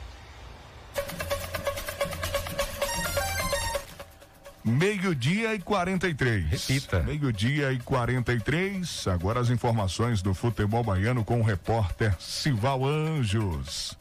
Meio-dia 4.64 5.54
e 5.54 5.58
43. 5.58 6.46
Repita. 6.50 7.02
Meio-dia 7.02 7.70
e 7.72 7.78
43. 7.80 9.08
Agora 9.08 9.38
as 9.38 9.50
informações 9.50 10.22
do 10.22 10.32
futebol 10.32 10.82
baiano 10.82 11.22
com 11.22 11.38
o 11.38 11.42
repórter 11.42 12.14
Sival 12.18 12.86
Anjos. 12.86 13.94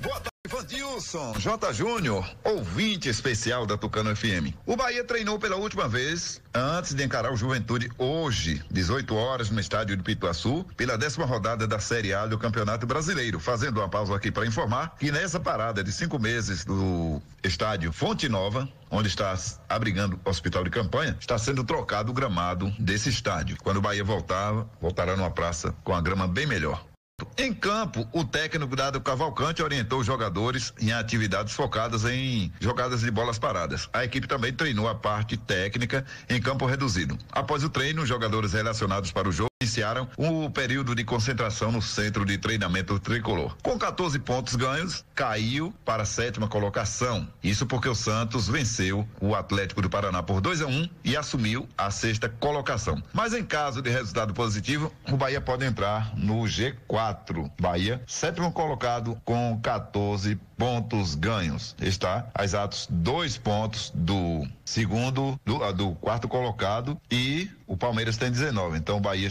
Boa 0.00 0.14
tarde. 0.14 0.30
Vandilson 0.48 1.34
J. 1.38 1.72
Júnior, 1.72 2.28
ouvinte 2.42 3.08
especial 3.08 3.66
da 3.66 3.76
Tucano 3.76 4.14
FM. 4.16 4.52
O 4.66 4.74
Bahia 4.74 5.04
treinou 5.04 5.38
pela 5.38 5.54
última 5.54 5.86
vez 5.86 6.42
antes 6.52 6.92
de 6.92 7.04
encarar 7.04 7.32
o 7.32 7.36
Juventude 7.36 7.88
hoje, 7.96 8.64
18 8.70 9.14
horas, 9.14 9.50
no 9.50 9.60
estádio 9.60 9.96
de 9.96 10.02
Pituaçu, 10.02 10.64
pela 10.76 10.98
décima 10.98 11.24
rodada 11.24 11.68
da 11.68 11.78
Série 11.78 12.12
A 12.12 12.26
do 12.26 12.36
Campeonato 12.36 12.86
Brasileiro. 12.86 13.38
Fazendo 13.38 13.78
uma 13.78 13.88
pausa 13.88 14.16
aqui 14.16 14.32
para 14.32 14.46
informar 14.46 14.96
que 14.98 15.12
nessa 15.12 15.38
parada 15.38 15.84
de 15.84 15.92
cinco 15.92 16.18
meses 16.18 16.64
do 16.64 17.22
estádio 17.44 17.92
Fonte 17.92 18.28
Nova, 18.28 18.68
onde 18.90 19.08
está 19.08 19.34
abrigando 19.68 20.18
o 20.24 20.30
hospital 20.30 20.64
de 20.64 20.70
campanha, 20.70 21.16
está 21.20 21.38
sendo 21.38 21.62
trocado 21.62 22.10
o 22.10 22.14
gramado 22.14 22.72
desse 22.78 23.08
estádio. 23.08 23.56
Quando 23.62 23.76
o 23.76 23.82
Bahia 23.82 24.02
voltar, 24.02 24.66
voltará 24.80 25.16
numa 25.16 25.30
praça 25.30 25.72
com 25.84 25.94
a 25.94 26.00
grama 26.00 26.26
bem 26.26 26.46
melhor. 26.46 26.89
Em 27.36 27.54
campo, 27.54 28.06
o 28.12 28.24
técnico 28.24 28.76
Dado 28.76 29.00
Cavalcante 29.00 29.62
orientou 29.62 30.00
os 30.00 30.06
jogadores 30.06 30.72
em 30.80 30.92
atividades 30.92 31.54
focadas 31.54 32.04
em 32.04 32.52
jogadas 32.60 33.00
de 33.00 33.10
bolas 33.10 33.38
paradas. 33.38 33.88
A 33.92 34.04
equipe 34.04 34.26
também 34.26 34.52
treinou 34.52 34.88
a 34.88 34.94
parte 34.94 35.36
técnica 35.36 36.04
em 36.28 36.40
campo 36.40 36.66
reduzido. 36.66 37.16
Após 37.32 37.64
o 37.64 37.70
treino, 37.70 38.02
os 38.02 38.08
jogadores 38.08 38.52
relacionados 38.52 39.10
para 39.10 39.28
o 39.28 39.32
jogo 39.32 39.49
iniciaram 39.62 40.08
o 40.16 40.48
período 40.48 40.94
de 40.94 41.04
concentração 41.04 41.70
no 41.70 41.82
centro 41.82 42.24
de 42.24 42.38
treinamento 42.38 42.98
tricolor. 42.98 43.54
Com 43.62 43.78
14 43.78 44.18
pontos 44.20 44.56
ganhos, 44.56 45.04
caiu 45.14 45.70
para 45.84 46.02
a 46.02 46.06
sétima 46.06 46.48
colocação. 46.48 47.28
Isso 47.42 47.66
porque 47.66 47.86
o 47.86 47.94
Santos 47.94 48.48
venceu 48.48 49.06
o 49.20 49.34
Atlético 49.34 49.82
do 49.82 49.90
Paraná 49.90 50.22
por 50.22 50.40
2 50.40 50.62
a 50.62 50.66
1 50.66 50.70
um 50.70 50.88
e 51.04 51.14
assumiu 51.14 51.68
a 51.76 51.90
sexta 51.90 52.26
colocação. 52.26 53.02
Mas 53.12 53.34
em 53.34 53.44
caso 53.44 53.82
de 53.82 53.90
resultado 53.90 54.32
positivo, 54.32 54.90
o 55.12 55.16
Bahia 55.18 55.42
pode 55.42 55.66
entrar 55.66 56.16
no 56.16 56.44
G4. 56.44 57.50
Bahia, 57.60 58.02
sétimo 58.06 58.50
colocado 58.52 59.20
com 59.26 59.60
14 59.62 60.40
pontos 60.60 61.14
ganhos. 61.14 61.74
Está 61.80 62.28
a 62.34 62.44
exatos 62.44 62.86
dois 62.90 63.38
pontos 63.38 63.90
do 63.94 64.46
segundo, 64.62 65.40
do, 65.44 65.64
ah, 65.64 65.72
do 65.72 65.92
quarto 65.96 66.28
colocado 66.28 67.00
e 67.10 67.50
o 67.66 67.76
Palmeiras 67.76 68.16
tem 68.16 68.30
19. 68.30 68.76
Então 68.76 68.98
o 68.98 69.00
Bahia 69.00 69.26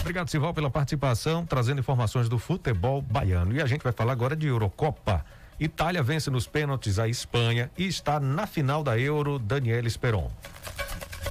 Obrigado, 0.01 0.29
Sival, 0.29 0.53
pela 0.53 0.69
participação, 0.69 1.47
trazendo 1.47 1.79
informações 1.79 2.29
do 2.29 2.39
futebol 2.39 3.01
baiano. 3.01 3.55
E 3.55 3.63
a 3.63 3.67
gente 3.67 3.83
vai 3.83 3.93
falar 3.93 4.13
agora 4.13 4.35
de 4.35 4.49
Eurocopa. 4.49 5.25
Itália 5.59 6.03
vence 6.03 6.31
nos 6.31 6.47
pênaltis 6.47 6.99
a 6.99 7.09
Espanha 7.09 7.71
e 7.77 7.87
está 7.87 8.19
na 8.19 8.47
final 8.47 8.83
da 8.83 8.99
Euro, 8.99 9.39
Daniel 9.39 9.87
Esperon. 9.87 10.31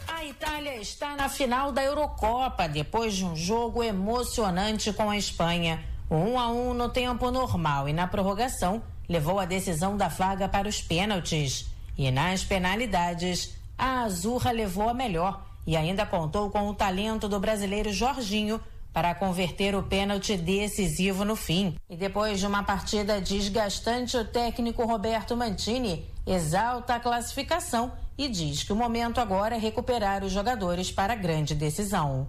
A 0.07 0.25
Itália 0.25 0.79
está 0.79 1.15
na 1.15 1.27
final 1.27 1.72
da 1.72 1.84
Eurocopa 1.84 2.67
depois 2.67 3.15
de 3.15 3.26
um 3.26 3.36
jogo 3.36 3.84
emocionante 3.84 4.93
com 4.93 5.09
a 5.09 5.17
Espanha. 5.17 5.84
Um 6.09 6.39
a 6.39 6.49
um 6.49 6.74
no 6.74 6.89
tempo 6.89 7.32
normal 7.32 7.88
e 7.88 7.93
na 7.93 8.07
prorrogação 8.07 8.82
levou 9.07 9.39
a 9.39 9.45
decisão 9.45 9.97
da 9.97 10.07
vaga 10.07 10.47
para 10.47 10.67
os 10.67 10.82
pênaltis. 10.82 11.67
E 11.97 12.09
nas 12.11 12.43
penalidades, 12.43 13.57
a 13.78 14.01
Azurra 14.03 14.51
levou 14.51 14.88
a 14.89 14.93
melhor 14.93 15.45
e 15.65 15.76
ainda 15.76 16.05
contou 16.05 16.49
com 16.49 16.69
o 16.69 16.74
talento 16.74 17.28
do 17.28 17.39
brasileiro 17.39 17.91
Jorginho 17.91 18.59
para 18.93 19.15
converter 19.15 19.75
o 19.75 19.83
pênalti 19.83 20.35
decisivo 20.37 21.23
no 21.23 21.35
fim. 21.35 21.75
E 21.89 21.95
depois 21.95 22.39
de 22.39 22.47
uma 22.47 22.63
partida 22.63 23.21
desgastante, 23.21 24.17
o 24.17 24.25
técnico 24.25 24.85
Roberto 24.85 25.35
Mantini 25.35 26.05
exalta 26.25 26.95
a 26.95 26.99
classificação 26.99 27.91
e 28.17 28.27
diz 28.27 28.63
que 28.63 28.73
o 28.73 28.75
momento 28.75 29.19
agora 29.19 29.55
é 29.55 29.59
recuperar 29.59 30.23
os 30.23 30.31
jogadores 30.31 30.91
para 30.91 31.13
a 31.13 31.15
grande 31.15 31.55
decisão. 31.55 32.27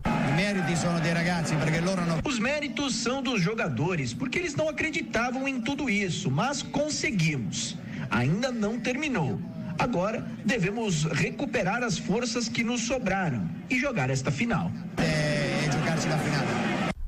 Os 2.25 2.39
méritos 2.39 2.95
são 2.95 3.23
dos 3.23 3.43
jogadores, 3.43 4.15
porque 4.15 4.39
eles 4.39 4.55
não 4.55 4.69
acreditavam 4.69 5.47
em 5.47 5.61
tudo 5.61 5.91
isso, 5.91 6.31
mas 6.31 6.63
conseguimos. 6.63 7.77
Ainda 8.11 8.51
não 8.51 8.79
terminou. 8.79 9.39
Agora 9.79 10.27
devemos 10.45 11.05
recuperar 11.05 11.83
as 11.83 11.99
forças 11.99 12.49
que 12.49 12.63
nos 12.63 12.83
sobraram 12.83 13.49
e 13.69 13.79
jogar 13.79 14.11
esta 14.11 14.31
final. 14.31 14.71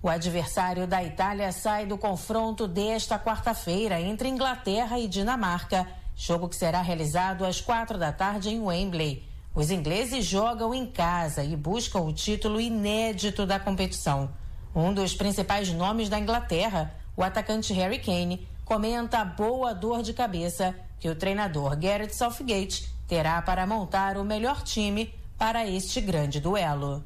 O 0.02 0.08
adversário 0.08 0.86
da 0.86 1.02
Itália 1.02 1.50
sai 1.50 1.86
do 1.86 1.96
confronto 1.96 2.68
desta 2.68 3.18
quarta-feira 3.18 4.00
entre 4.00 4.28
Inglaterra 4.28 4.98
e 4.98 5.08
Dinamarca, 5.08 5.86
jogo 6.14 6.48
que 6.48 6.56
será 6.56 6.82
realizado 6.82 7.44
às 7.44 7.60
quatro 7.60 7.96
da 7.96 8.12
tarde 8.12 8.50
em 8.50 8.60
Wembley. 8.60 9.24
Os 9.54 9.70
ingleses 9.70 10.24
jogam 10.24 10.74
em 10.74 10.84
casa 10.84 11.42
e 11.42 11.56
buscam 11.56 12.00
o 12.00 12.12
título 12.12 12.60
inédito 12.60 13.46
da 13.46 13.58
competição. 13.58 14.28
Um 14.74 14.92
dos 14.92 15.14
principais 15.14 15.72
nomes 15.72 16.08
da 16.08 16.18
Inglaterra, 16.18 16.92
o 17.16 17.22
atacante 17.22 17.72
Harry 17.72 17.98
Kane, 17.98 18.46
comenta 18.64 19.20
a 19.20 19.24
boa 19.24 19.72
dor 19.72 20.02
de 20.02 20.12
cabeça 20.12 20.74
que 21.00 21.08
o 21.08 21.14
treinador 21.14 21.76
Gareth 21.76 22.10
Southgate 22.10 22.88
terá 23.06 23.40
para 23.40 23.66
montar 23.66 24.16
o 24.16 24.24
melhor 24.24 24.62
time 24.62 25.14
para 25.38 25.68
este 25.68 26.00
grande 26.00 26.40
duelo. 26.40 27.04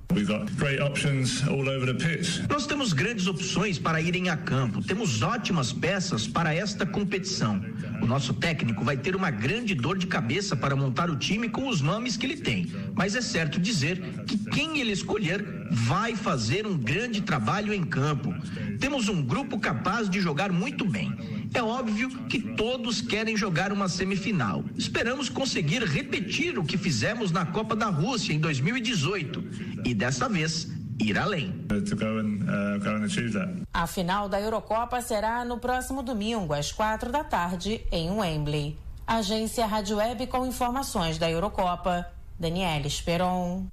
Nós 2.49 2.67
temos 2.67 2.93
grandes 2.93 3.27
opções 3.27 3.79
para 3.79 4.01
irem 4.01 4.29
a 4.29 4.37
campo. 4.37 4.83
Temos 4.83 5.23
ótimas 5.23 5.73
peças 5.73 6.27
para 6.27 6.55
esta 6.55 6.85
competição. 6.85 7.61
O 8.03 8.07
nosso 8.07 8.35
técnico 8.35 8.85
vai 8.85 8.97
ter 8.97 9.17
uma 9.17 9.31
grande 9.31 9.75
dor 9.75 9.99
de 9.99 10.07
cabeça 10.07 10.55
para 10.55 10.77
montar 10.77 11.11
o 11.11 11.17
time 11.17 11.49
com 11.49 11.69
os 11.69 11.81
nomes 11.81 12.17
que 12.17 12.27
ele 12.27 12.37
tem. 12.37 12.71
Mas 12.95 13.15
é 13.17 13.21
certo 13.21 13.59
dizer 13.59 14.25
que 14.25 14.39
quem 14.51 14.79
ele 14.79 14.93
escolher 14.93 15.45
vai 15.71 16.15
fazer 16.15 16.67
um 16.67 16.77
grande 16.77 17.21
trabalho 17.23 17.73
em 17.73 17.83
campo. 17.83 18.35
Temos 18.79 19.09
um 19.09 19.23
grupo 19.23 19.59
capaz 19.59 20.09
de 20.09 20.21
jogar 20.21 20.53
muito 20.53 20.85
bem. 20.85 21.13
É 21.55 21.63
óbvio 21.63 22.11
que 22.25 22.41
todos 22.41 23.01
querem 23.01 23.37
jogar 23.37 23.73
uma 23.73 23.89
semifinal. 23.89 24.65
Esperamos 24.77 25.29
conseguir 25.29 25.83
repetir 25.83 26.59
o 26.59 26.65
que 26.65 26.77
fizemos 26.77 27.31
na 27.31 27.47
Copa 27.47 27.75
da 27.75 27.87
Rússia 27.87 28.33
em 28.33 28.39
2018 28.39 29.83
e 29.85 29.95
dessa 29.95 30.29
vez 30.29 30.69
ir 31.01 31.19
além. 31.19 31.55
A 33.73 33.87
final 33.87 34.29
da 34.29 34.41
Eurocopa 34.41 35.01
será 35.01 35.45
no 35.45 35.59
próximo 35.59 36.03
domingo, 36.03 36.53
às 36.53 36.73
quatro 36.73 37.11
da 37.11 37.25
tarde, 37.25 37.81
em 37.91 38.11
Wembley. 38.11 38.77
Agência 39.07 39.65
Rádio 39.67 39.97
Web 39.97 40.27
com 40.27 40.45
informações 40.45 41.19
da 41.19 41.31
Eurocopa. 41.31 42.07
Daniela 42.39 42.87
Esperon. 42.87 43.67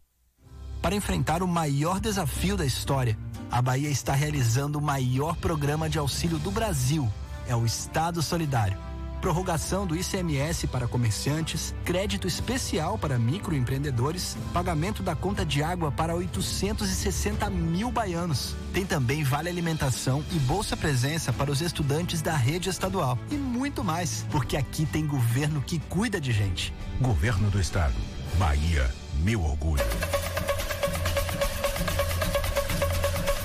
Para 0.82 0.95
enfrentar 0.95 1.43
o 1.43 1.47
maior 1.47 1.99
desafio 1.99 2.55
da 2.55 2.65
história, 2.65 3.17
a 3.51 3.61
Bahia 3.61 3.89
está 3.89 4.13
realizando 4.13 4.80
o 4.80 4.82
maior 4.82 5.36
programa 5.36 5.89
de 5.89 5.99
auxílio 5.99 6.39
do 6.39 6.49
Brasil 6.51 7.11
é 7.48 7.56
o 7.56 7.66
Estado 7.66 8.22
Solidário. 8.22 8.78
Prorrogação 9.22 9.88
do 9.88 9.96
ICMS 9.96 10.68
para 10.68 10.88
comerciantes, 10.88 11.74
crédito 11.84 12.28
especial 12.28 12.98
para 12.98 13.18
microempreendedores, 13.18 14.38
pagamento 14.54 15.02
da 15.02 15.16
conta 15.16 15.43
de 15.43 15.64
água 15.64 15.91
para 15.91 16.14
860 16.14 17.50
mil 17.50 17.91
baianos. 17.91 18.56
Tem 18.72 18.86
também 18.86 19.24
vale 19.24 19.50
alimentação 19.50 20.24
e 20.32 20.38
bolsa 20.38 20.78
presença 20.78 21.34
para 21.34 21.50
os 21.50 21.62
estudantes 21.62 22.22
da 22.22 22.36
rede 22.36 22.70
estadual. 22.70 23.18
E 23.32 23.36
muito 23.36 23.84
mais, 23.84 24.26
porque 24.30 24.56
aqui 24.56 24.86
tem 24.86 25.08
governo 25.08 25.62
que 25.62 25.80
cuida 25.80 26.22
de 26.22 26.32
gente. 26.32 26.72
Governo 27.02 27.50
do 27.50 27.60
Estado. 27.60 27.96
Bahia, 28.38 28.93
meu 29.24 29.43
orgulho. 29.43 29.84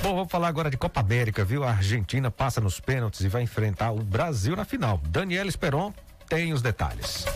Bom, 0.03 0.15
vamos 0.15 0.33
falar 0.33 0.49
agora 0.49 0.71
de 0.71 0.79
Copa 0.79 0.99
América, 1.01 1.45
viu? 1.45 1.63
A 1.63 1.73
Argentina 1.73 2.31
passa 2.31 2.59
nos 2.59 2.81
pênaltis 2.81 3.21
e 3.21 3.29
vai 3.29 3.43
enfrentar 3.43 3.91
o 3.93 4.03
Brasil 4.03 4.57
na 4.57 4.65
final. 4.65 4.99
Daniela 5.05 5.51
Esperon 5.51 5.93
tem 6.27 6.55
os 6.55 6.63
detalhes. 6.63 7.27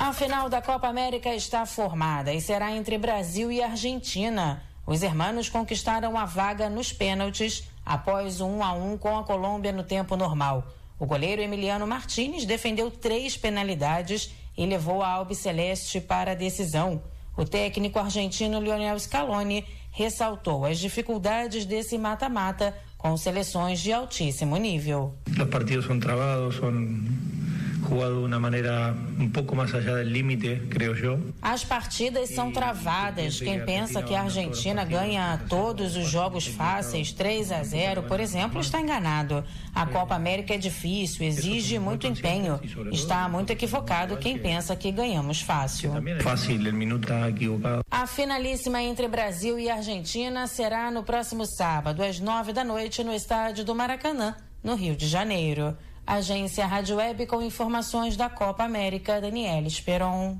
A 0.00 0.12
final 0.12 0.48
da 0.48 0.60
Copa 0.60 0.88
América 0.88 1.32
está 1.32 1.64
formada 1.64 2.34
e 2.34 2.40
será 2.40 2.72
entre 2.72 2.98
Brasil 2.98 3.52
e 3.52 3.62
Argentina. 3.62 4.64
Os 4.84 5.00
hermanos 5.00 5.48
conquistaram 5.48 6.18
a 6.18 6.24
vaga 6.24 6.68
nos 6.68 6.92
pênaltis 6.92 7.68
após 7.84 8.40
um 8.40 8.58
1 8.58 8.64
a 8.64 8.72
1 8.72 8.98
com 8.98 9.16
a 9.16 9.22
Colômbia 9.22 9.70
no 9.70 9.84
tempo 9.84 10.16
normal. 10.16 10.66
O 10.98 11.06
goleiro 11.06 11.40
Emiliano 11.40 11.86
Martinez 11.86 12.44
defendeu 12.44 12.90
três 12.90 13.36
penalidades 13.36 14.34
e 14.58 14.66
levou 14.66 15.02
a 15.02 15.08
Albiceleste 15.08 16.00
para 16.00 16.32
a 16.32 16.34
decisão. 16.34 17.00
O 17.36 17.44
técnico 17.44 17.98
argentino 17.98 18.60
Lionel 18.60 18.98
Scaloni 18.98 19.64
ressaltou 19.96 20.66
as 20.66 20.78
dificuldades 20.78 21.64
desse 21.64 21.96
mata-mata 21.96 22.76
com 22.98 23.16
seleções 23.16 23.80
de 23.80 23.94
altíssimo 23.94 24.58
nível. 24.58 25.14
Os 25.26 25.48
partidos 25.48 25.86
são 25.86 25.98
travados, 25.98 26.56
são 26.56 26.70
jugado 27.88 28.20
de 28.20 28.26
uma 28.26 28.40
maneira 28.40 28.94
um 29.18 29.28
pouco 29.28 29.54
mais 29.54 29.74
allá 29.74 30.02
do 30.02 30.02
limite, 30.02 30.62
creio 30.70 30.96
eu. 30.96 31.34
As 31.40 31.64
partidas 31.64 32.30
são 32.30 32.50
travadas. 32.50 33.38
Quem 33.40 33.64
pensa 33.64 34.02
que 34.02 34.14
a 34.14 34.22
Argentina 34.22 34.84
ganha 34.84 35.40
todos 35.48 35.96
os 35.96 36.08
jogos 36.08 36.46
fáceis, 36.46 37.12
3 37.12 37.52
a 37.52 37.62
0, 37.62 38.02
por 38.04 38.20
exemplo, 38.20 38.60
está 38.60 38.80
enganado. 38.80 39.44
A 39.74 39.86
Copa 39.86 40.14
América 40.14 40.54
é 40.54 40.58
difícil, 40.58 41.26
exige 41.26 41.78
muito 41.78 42.06
empenho. 42.06 42.60
Está 42.92 43.28
muito 43.28 43.50
equivocado 43.50 44.16
quem 44.16 44.38
pensa 44.38 44.74
que 44.74 44.90
ganhamos 44.90 45.40
fácil. 45.40 45.92
Fácil, 46.20 46.56
o 46.56 46.72
minuto 46.72 47.12
equivocado. 47.28 47.82
A 47.90 48.06
finalíssima 48.06 48.82
entre 48.82 49.08
Brasil 49.08 49.58
e 49.58 49.70
Argentina 49.70 50.46
será 50.46 50.90
no 50.90 51.02
próximo 51.02 51.46
sábado, 51.46 52.02
às 52.02 52.18
9 52.18 52.52
da 52.52 52.64
noite, 52.64 53.04
no 53.04 53.12
estádio 53.12 53.64
do 53.64 53.74
Maracanã, 53.74 54.34
no 54.62 54.74
Rio 54.74 54.96
de 54.96 55.06
Janeiro. 55.06 55.76
Agência 56.06 56.66
Rádio 56.66 56.96
Web 56.96 57.26
com 57.26 57.42
informações 57.42 58.16
da 58.16 58.30
Copa 58.30 58.62
América, 58.62 59.20
Daniela 59.20 59.66
Esperon. 59.66 60.38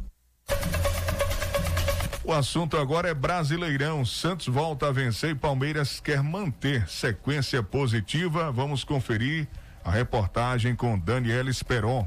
O 2.24 2.32
assunto 2.32 2.76
agora 2.76 3.08
é 3.08 3.14
Brasileirão. 3.14 4.04
Santos 4.04 4.46
volta 4.46 4.88
a 4.88 4.92
vencer 4.92 5.30
e 5.30 5.34
Palmeiras 5.34 6.00
quer 6.00 6.22
manter 6.22 6.88
sequência 6.88 7.62
positiva. 7.62 8.50
Vamos 8.50 8.84
conferir 8.84 9.48
a 9.84 9.90
reportagem 9.90 10.74
com 10.74 10.98
Daniela 10.98 11.50
Esperon. 11.50 12.06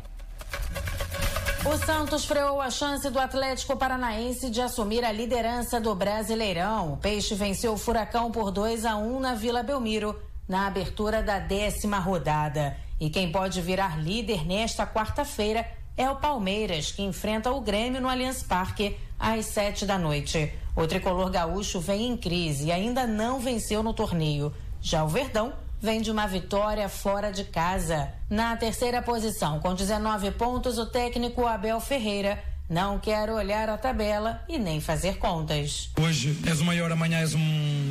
O 1.65 1.77
Santos 1.85 2.25
freou 2.25 2.61
a 2.61 2.69
chance 2.69 3.09
do 3.09 3.19
Atlético 3.19 3.75
Paranaense 3.75 4.49
de 4.49 4.61
assumir 4.61 5.03
a 5.03 5.11
liderança 5.11 5.79
do 5.79 5.93
Brasileirão. 5.93 6.93
O 6.93 6.97
Peixe 6.97 7.35
venceu 7.35 7.73
o 7.73 7.77
Furacão 7.77 8.31
por 8.31 8.51
2 8.51 8.85
a 8.85 8.95
1 8.95 9.19
na 9.19 9.35
Vila 9.35 9.61
Belmiro, 9.61 10.17
na 10.49 10.65
abertura 10.65 11.21
da 11.21 11.37
décima 11.37 11.99
rodada. 11.99 12.75
E 12.99 13.09
quem 13.09 13.31
pode 13.31 13.61
virar 13.61 14.01
líder 14.01 14.45
nesta 14.45 14.85
quarta-feira 14.87 15.65
é 15.95 16.09
o 16.09 16.15
Palmeiras, 16.15 16.91
que 16.91 17.03
enfrenta 17.03 17.51
o 17.51 17.61
Grêmio 17.61 18.01
no 18.01 18.09
Allianz 18.09 18.41
Parque 18.41 18.97
às 19.19 19.45
sete 19.45 19.85
da 19.85 19.97
noite. 19.97 20.51
O 20.75 20.87
tricolor 20.87 21.29
gaúcho 21.29 21.79
vem 21.79 22.07
em 22.07 22.17
crise 22.17 22.67
e 22.67 22.71
ainda 22.71 23.05
não 23.05 23.39
venceu 23.39 23.83
no 23.83 23.93
torneio. 23.93 24.51
Já 24.81 25.03
o 25.03 25.07
Verdão 25.07 25.53
vem 25.79 26.01
de 26.01 26.09
uma 26.09 26.25
vitória 26.25 26.89
fora 26.89 27.31
de 27.31 27.43
casa. 27.43 28.11
Na 28.29 28.55
terceira 28.55 29.01
posição, 29.01 29.59
com 29.59 29.73
19 29.73 30.31
pontos, 30.31 30.77
o 30.77 30.85
técnico 30.85 31.45
Abel 31.45 31.79
Ferreira 31.79 32.41
não 32.69 32.99
quero 32.99 33.33
olhar 33.33 33.67
a 33.67 33.77
tabela 33.77 34.43
e 34.47 34.59
nem 34.59 34.79
fazer 34.79 35.17
contas. 35.17 35.89
Hoje 35.99 36.37
és 36.45 36.61
o 36.61 36.65
maior, 36.65 36.91
amanhã 36.91 37.19
és 37.19 37.33
um, 37.33 37.39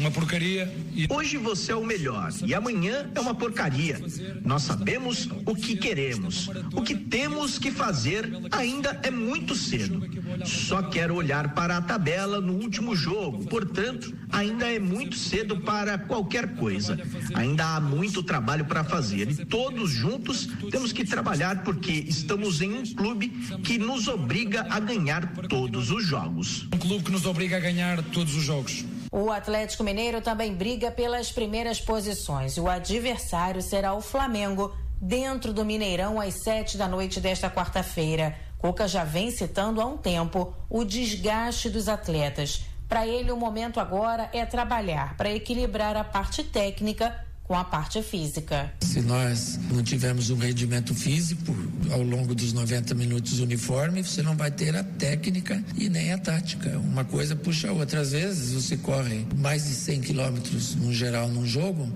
uma 0.00 0.10
porcaria. 0.10 0.72
E... 0.94 1.06
Hoje 1.08 1.36
você 1.36 1.72
é 1.72 1.76
o 1.76 1.84
melhor 1.84 2.32
e 2.44 2.54
amanhã 2.54 3.10
é 3.14 3.20
uma 3.20 3.34
porcaria. 3.34 4.00
Nós 4.44 4.62
sabemos 4.62 5.28
o 5.44 5.54
que 5.54 5.76
queremos. 5.76 6.48
O 6.72 6.82
que 6.82 6.94
temos 6.94 7.58
que 7.58 7.70
fazer 7.70 8.28
ainda 8.50 9.00
é 9.02 9.10
muito 9.10 9.54
cedo. 9.54 10.08
Só 10.44 10.82
quero 10.82 11.14
olhar 11.14 11.54
para 11.54 11.76
a 11.76 11.82
tabela 11.82 12.40
no 12.40 12.54
último 12.54 12.94
jogo. 12.94 13.46
Portanto, 13.46 14.14
ainda 14.30 14.70
é 14.70 14.78
muito 14.78 15.16
cedo 15.16 15.60
para 15.60 15.98
qualquer 15.98 16.54
coisa. 16.56 16.98
Ainda 17.34 17.76
há 17.76 17.80
muito 17.80 18.22
trabalho 18.22 18.64
para 18.64 18.84
fazer 18.84 19.30
e 19.30 19.44
todos 19.46 19.90
juntos 19.90 20.48
temos 20.70 20.92
que 20.92 21.04
trabalhar 21.04 21.62
porque 21.62 21.92
estamos 21.92 22.60
em 22.60 22.72
um 22.72 22.84
clube 22.84 23.28
que 23.62 23.78
nos 23.78 24.08
obriga 24.08 24.66
a 24.70 24.80
ganhar 24.80 25.26
todos 25.48 25.90
os 25.90 26.04
jogos. 26.04 26.68
Um 26.72 26.78
clube 26.78 27.04
que 27.04 27.12
nos 27.12 27.26
obriga 27.26 27.56
a 27.56 27.60
ganhar 27.60 28.02
todos 28.02 28.34
os 28.34 28.44
jogos. 28.44 28.84
O 29.10 29.30
Atlético 29.30 29.82
Mineiro 29.82 30.20
também 30.20 30.54
briga 30.54 30.90
pelas 30.90 31.32
primeiras 31.32 31.80
posições. 31.80 32.58
O 32.58 32.68
adversário 32.68 33.62
será 33.62 33.94
o 33.94 34.02
Flamengo, 34.02 34.74
dentro 35.00 35.52
do 35.52 35.64
Mineirão, 35.64 36.20
às 36.20 36.42
sete 36.42 36.76
da 36.76 36.86
noite 36.86 37.20
desta 37.20 37.50
quarta-feira. 37.50 38.36
Cuca 38.58 38.86
já 38.86 39.04
vem 39.04 39.30
citando 39.30 39.80
há 39.80 39.86
um 39.86 39.96
tempo 39.96 40.54
o 40.68 40.84
desgaste 40.84 41.70
dos 41.70 41.88
atletas. 41.88 42.64
Para 42.88 43.06
ele, 43.06 43.30
o 43.30 43.36
momento 43.36 43.80
agora 43.80 44.28
é 44.32 44.44
trabalhar 44.44 45.16
para 45.16 45.30
equilibrar 45.30 45.96
a 45.96 46.04
parte 46.04 46.42
técnica 46.42 47.27
com 47.48 47.54
a 47.54 47.64
parte 47.64 48.02
física. 48.02 48.70
Se 48.82 49.00
nós 49.00 49.58
não 49.72 49.82
tivermos 49.82 50.28
um 50.28 50.36
rendimento 50.36 50.94
físico 50.94 51.56
ao 51.90 52.02
longo 52.02 52.34
dos 52.34 52.52
90 52.52 52.94
minutos 52.94 53.40
uniforme, 53.40 54.04
você 54.04 54.20
não 54.22 54.36
vai 54.36 54.50
ter 54.50 54.76
a 54.76 54.84
técnica 54.84 55.64
e 55.74 55.88
nem 55.88 56.12
a 56.12 56.18
tática. 56.18 56.78
Uma 56.78 57.06
coisa 57.06 57.34
puxa 57.34 57.70
a 57.70 57.72
outra. 57.72 58.00
Às 58.00 58.12
vezes 58.12 58.52
você 58.52 58.76
corre 58.76 59.26
mais 59.34 59.64
de 59.64 59.72
100 59.72 60.02
quilômetros 60.02 60.74
no 60.74 60.92
geral 60.92 61.28
num 61.28 61.46
jogo 61.46 61.88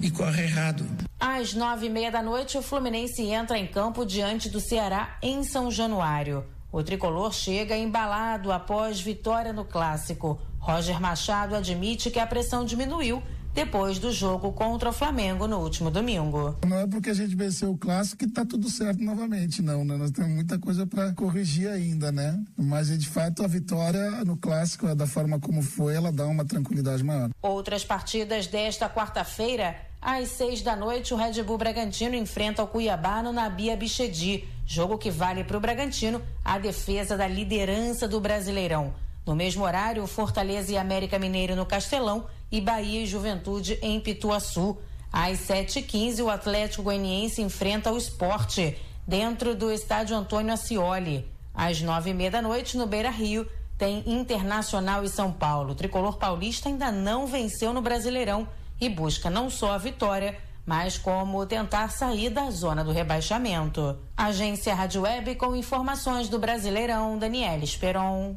e 0.00 0.12
corre 0.12 0.44
errado. 0.44 0.86
Às 1.18 1.54
nove 1.54 1.86
e 1.86 1.90
meia 1.90 2.12
da 2.12 2.22
noite, 2.22 2.56
o 2.56 2.62
Fluminense 2.62 3.22
entra 3.22 3.58
em 3.58 3.66
campo 3.66 4.06
diante 4.06 4.48
do 4.48 4.60
Ceará 4.60 5.18
em 5.20 5.42
São 5.42 5.72
Januário. 5.72 6.44
O 6.70 6.84
tricolor 6.84 7.34
chega 7.34 7.76
embalado 7.76 8.52
após 8.52 9.00
vitória 9.00 9.52
no 9.52 9.64
clássico. 9.64 10.40
Roger 10.60 11.00
Machado 11.00 11.56
admite 11.56 12.10
que 12.10 12.20
a 12.20 12.26
pressão 12.26 12.64
diminuiu 12.64 13.20
depois 13.52 13.98
do 13.98 14.12
jogo 14.12 14.52
contra 14.52 14.90
o 14.90 14.92
Flamengo 14.92 15.46
no 15.46 15.58
último 15.58 15.90
domingo. 15.90 16.56
Não 16.66 16.78
é 16.78 16.86
porque 16.86 17.10
a 17.10 17.14
gente 17.14 17.34
venceu 17.34 17.70
o 17.70 17.78
clássico 17.78 18.24
que 18.24 18.30
tá 18.30 18.44
tudo 18.44 18.68
certo 18.70 19.02
novamente, 19.02 19.62
não, 19.62 19.84
né? 19.84 19.96
Nós 19.96 20.10
temos 20.10 20.30
muita 20.30 20.58
coisa 20.58 20.86
para 20.86 21.12
corrigir 21.12 21.68
ainda, 21.68 22.12
né? 22.12 22.42
Mas 22.56 22.96
de 22.96 23.08
fato 23.08 23.44
a 23.44 23.48
vitória 23.48 24.24
no 24.24 24.36
clássico, 24.36 24.94
da 24.94 25.06
forma 25.06 25.38
como 25.38 25.62
foi, 25.62 25.94
ela 25.94 26.12
dá 26.12 26.26
uma 26.26 26.44
tranquilidade 26.44 27.02
maior. 27.02 27.30
Outras 27.42 27.84
partidas 27.84 28.46
desta 28.46 28.88
quarta-feira, 28.88 29.76
às 30.00 30.28
seis 30.28 30.62
da 30.62 30.74
noite, 30.74 31.12
o 31.12 31.16
Red 31.16 31.42
Bull 31.42 31.58
Bragantino 31.58 32.14
enfrenta 32.14 32.62
o 32.62 32.66
Cuiabá 32.66 33.22
no 33.22 33.32
Nabia 33.32 33.76
Bichedi, 33.76 34.48
jogo 34.64 34.96
que 34.96 35.10
vale 35.10 35.44
para 35.44 35.56
o 35.56 35.60
Bragantino 35.60 36.22
a 36.44 36.58
defesa 36.58 37.16
da 37.16 37.26
liderança 37.26 38.08
do 38.08 38.20
Brasileirão. 38.20 38.94
No 39.26 39.36
mesmo 39.36 39.64
horário, 39.64 40.06
Fortaleza 40.06 40.72
e 40.72 40.78
América 40.78 41.18
Mineiro 41.18 41.54
no 41.54 41.66
Castelão 41.66 42.26
e 42.50 42.60
Bahia 42.60 43.02
e 43.02 43.06
Juventude 43.06 43.78
em 43.82 44.00
Pituaçu. 44.00 44.78
Às 45.12 45.38
7h15, 45.40 46.22
o 46.22 46.30
Atlético 46.30 46.84
Goianiense 46.84 47.42
enfrenta 47.42 47.92
o 47.92 47.96
esporte 47.96 48.76
dentro 49.06 49.54
do 49.54 49.70
estádio 49.72 50.16
Antônio 50.16 50.52
Ascioli. 50.52 51.28
Às 51.54 51.80
nove 51.80 52.10
e 52.10 52.14
meia 52.14 52.30
da 52.30 52.40
noite, 52.40 52.76
no 52.76 52.86
Beira 52.86 53.10
Rio, 53.10 53.48
tem 53.76 54.04
Internacional 54.06 55.02
e 55.02 55.08
São 55.08 55.32
Paulo. 55.32 55.72
O 55.72 55.74
tricolor 55.74 56.16
paulista 56.16 56.68
ainda 56.68 56.92
não 56.92 57.26
venceu 57.26 57.72
no 57.72 57.82
Brasileirão 57.82 58.46
e 58.80 58.88
busca 58.88 59.28
não 59.28 59.50
só 59.50 59.72
a 59.72 59.78
vitória, 59.78 60.38
mas 60.64 60.96
como 60.96 61.44
tentar 61.46 61.90
sair 61.90 62.30
da 62.30 62.50
zona 62.50 62.84
do 62.84 62.92
rebaixamento. 62.92 63.98
Agência 64.16 64.74
Rádio 64.74 65.02
Web 65.02 65.34
com 65.34 65.56
informações 65.56 66.28
do 66.28 66.38
Brasileirão, 66.38 67.18
Daniela 67.18 67.64
Esperon. 67.64 68.36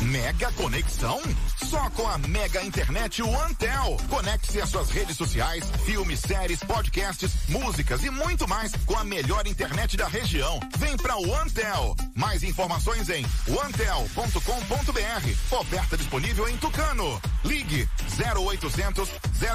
Mega 0.00 0.52
conexão? 0.52 1.20
Só 1.68 1.90
com 1.90 2.06
a 2.06 2.18
Mega 2.18 2.62
Internet 2.62 3.20
OneTel. 3.20 3.96
Conecte-se 4.08 4.60
às 4.60 4.70
suas 4.70 4.90
redes 4.90 5.16
sociais, 5.16 5.64
filmes, 5.84 6.20
séries, 6.20 6.60
podcasts, 6.60 7.32
músicas 7.48 8.04
e 8.04 8.10
muito 8.10 8.46
mais 8.46 8.72
com 8.86 8.96
a 8.96 9.02
melhor 9.02 9.44
internet 9.46 9.96
da 9.96 10.06
região. 10.06 10.60
Vem 10.78 10.96
pra 10.96 11.16
OneTel. 11.16 11.96
Mais 12.14 12.44
informações 12.44 13.08
em 13.08 13.26
onetel.com.br. 13.48 15.56
Oferta 15.56 15.96
disponível 15.96 16.48
em 16.48 16.56
Tucano. 16.58 17.20
Ligue 17.44 17.88
0800 18.18 19.08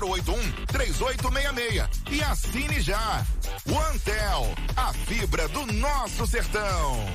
081 0.03 0.51
3866 0.67 1.87
e 2.11 2.21
assine 2.21 2.81
já. 2.81 3.25
OneTel, 3.65 4.53
a 4.75 4.91
fibra 4.91 5.47
do 5.47 5.65
nosso 5.67 6.27
sertão. 6.27 7.07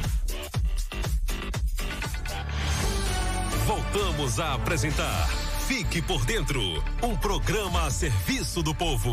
Voltamos 3.69 4.41
a 4.41 4.55
apresentar 4.55 5.29
Fique 5.67 6.01
por 6.01 6.25
Dentro 6.25 6.59
um 7.03 7.15
programa 7.15 7.85
a 7.85 7.91
serviço 7.91 8.63
do 8.63 8.75
povo. 8.75 9.13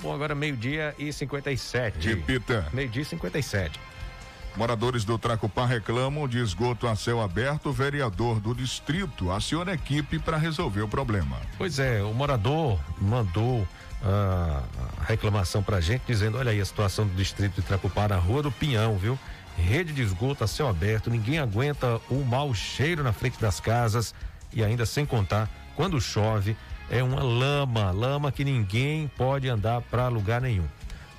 Bom, 0.00 0.14
agora 0.14 0.34
meio-dia 0.34 0.94
e 0.98 1.12
57. 1.12 2.08
Repita. 2.08 2.70
Meio-dia 2.72 3.02
e 3.02 3.04
57. 3.04 3.78
Moradores 4.58 5.04
do 5.04 5.16
Tracupá 5.16 5.64
reclamam 5.64 6.26
de 6.26 6.38
esgoto 6.38 6.88
a 6.88 6.96
céu 6.96 7.22
aberto. 7.22 7.68
O 7.68 7.72
vereador 7.72 8.40
do 8.40 8.52
distrito 8.52 9.30
aciona 9.30 9.70
a 9.70 9.74
equipe 9.74 10.18
para 10.18 10.36
resolver 10.36 10.82
o 10.82 10.88
problema. 10.88 11.36
Pois 11.56 11.78
é, 11.78 12.02
o 12.02 12.12
morador 12.12 12.76
mandou 13.00 13.64
a 14.02 14.64
reclamação 15.06 15.62
pra 15.62 15.80
gente, 15.80 16.02
dizendo: 16.08 16.38
olha 16.38 16.50
aí 16.50 16.60
a 16.60 16.64
situação 16.64 17.06
do 17.06 17.14
distrito 17.14 17.54
de 17.54 17.62
Tracupá 17.62 18.08
na 18.08 18.16
Rua 18.16 18.42
do 18.42 18.50
Pinhão, 18.50 18.98
viu? 18.98 19.16
Rede 19.56 19.92
de 19.92 20.02
esgoto 20.02 20.42
a 20.42 20.48
céu 20.48 20.66
aberto, 20.66 21.08
ninguém 21.08 21.38
aguenta 21.38 22.00
o 22.10 22.24
mau 22.24 22.52
cheiro 22.52 23.04
na 23.04 23.12
frente 23.12 23.40
das 23.40 23.60
casas 23.60 24.12
e 24.52 24.64
ainda 24.64 24.84
sem 24.84 25.06
contar, 25.06 25.48
quando 25.76 26.00
chove, 26.00 26.56
é 26.90 27.00
uma 27.00 27.22
lama, 27.22 27.92
lama 27.92 28.32
que 28.32 28.44
ninguém 28.44 29.06
pode 29.16 29.48
andar 29.48 29.82
para 29.82 30.08
lugar 30.08 30.40
nenhum. 30.40 30.66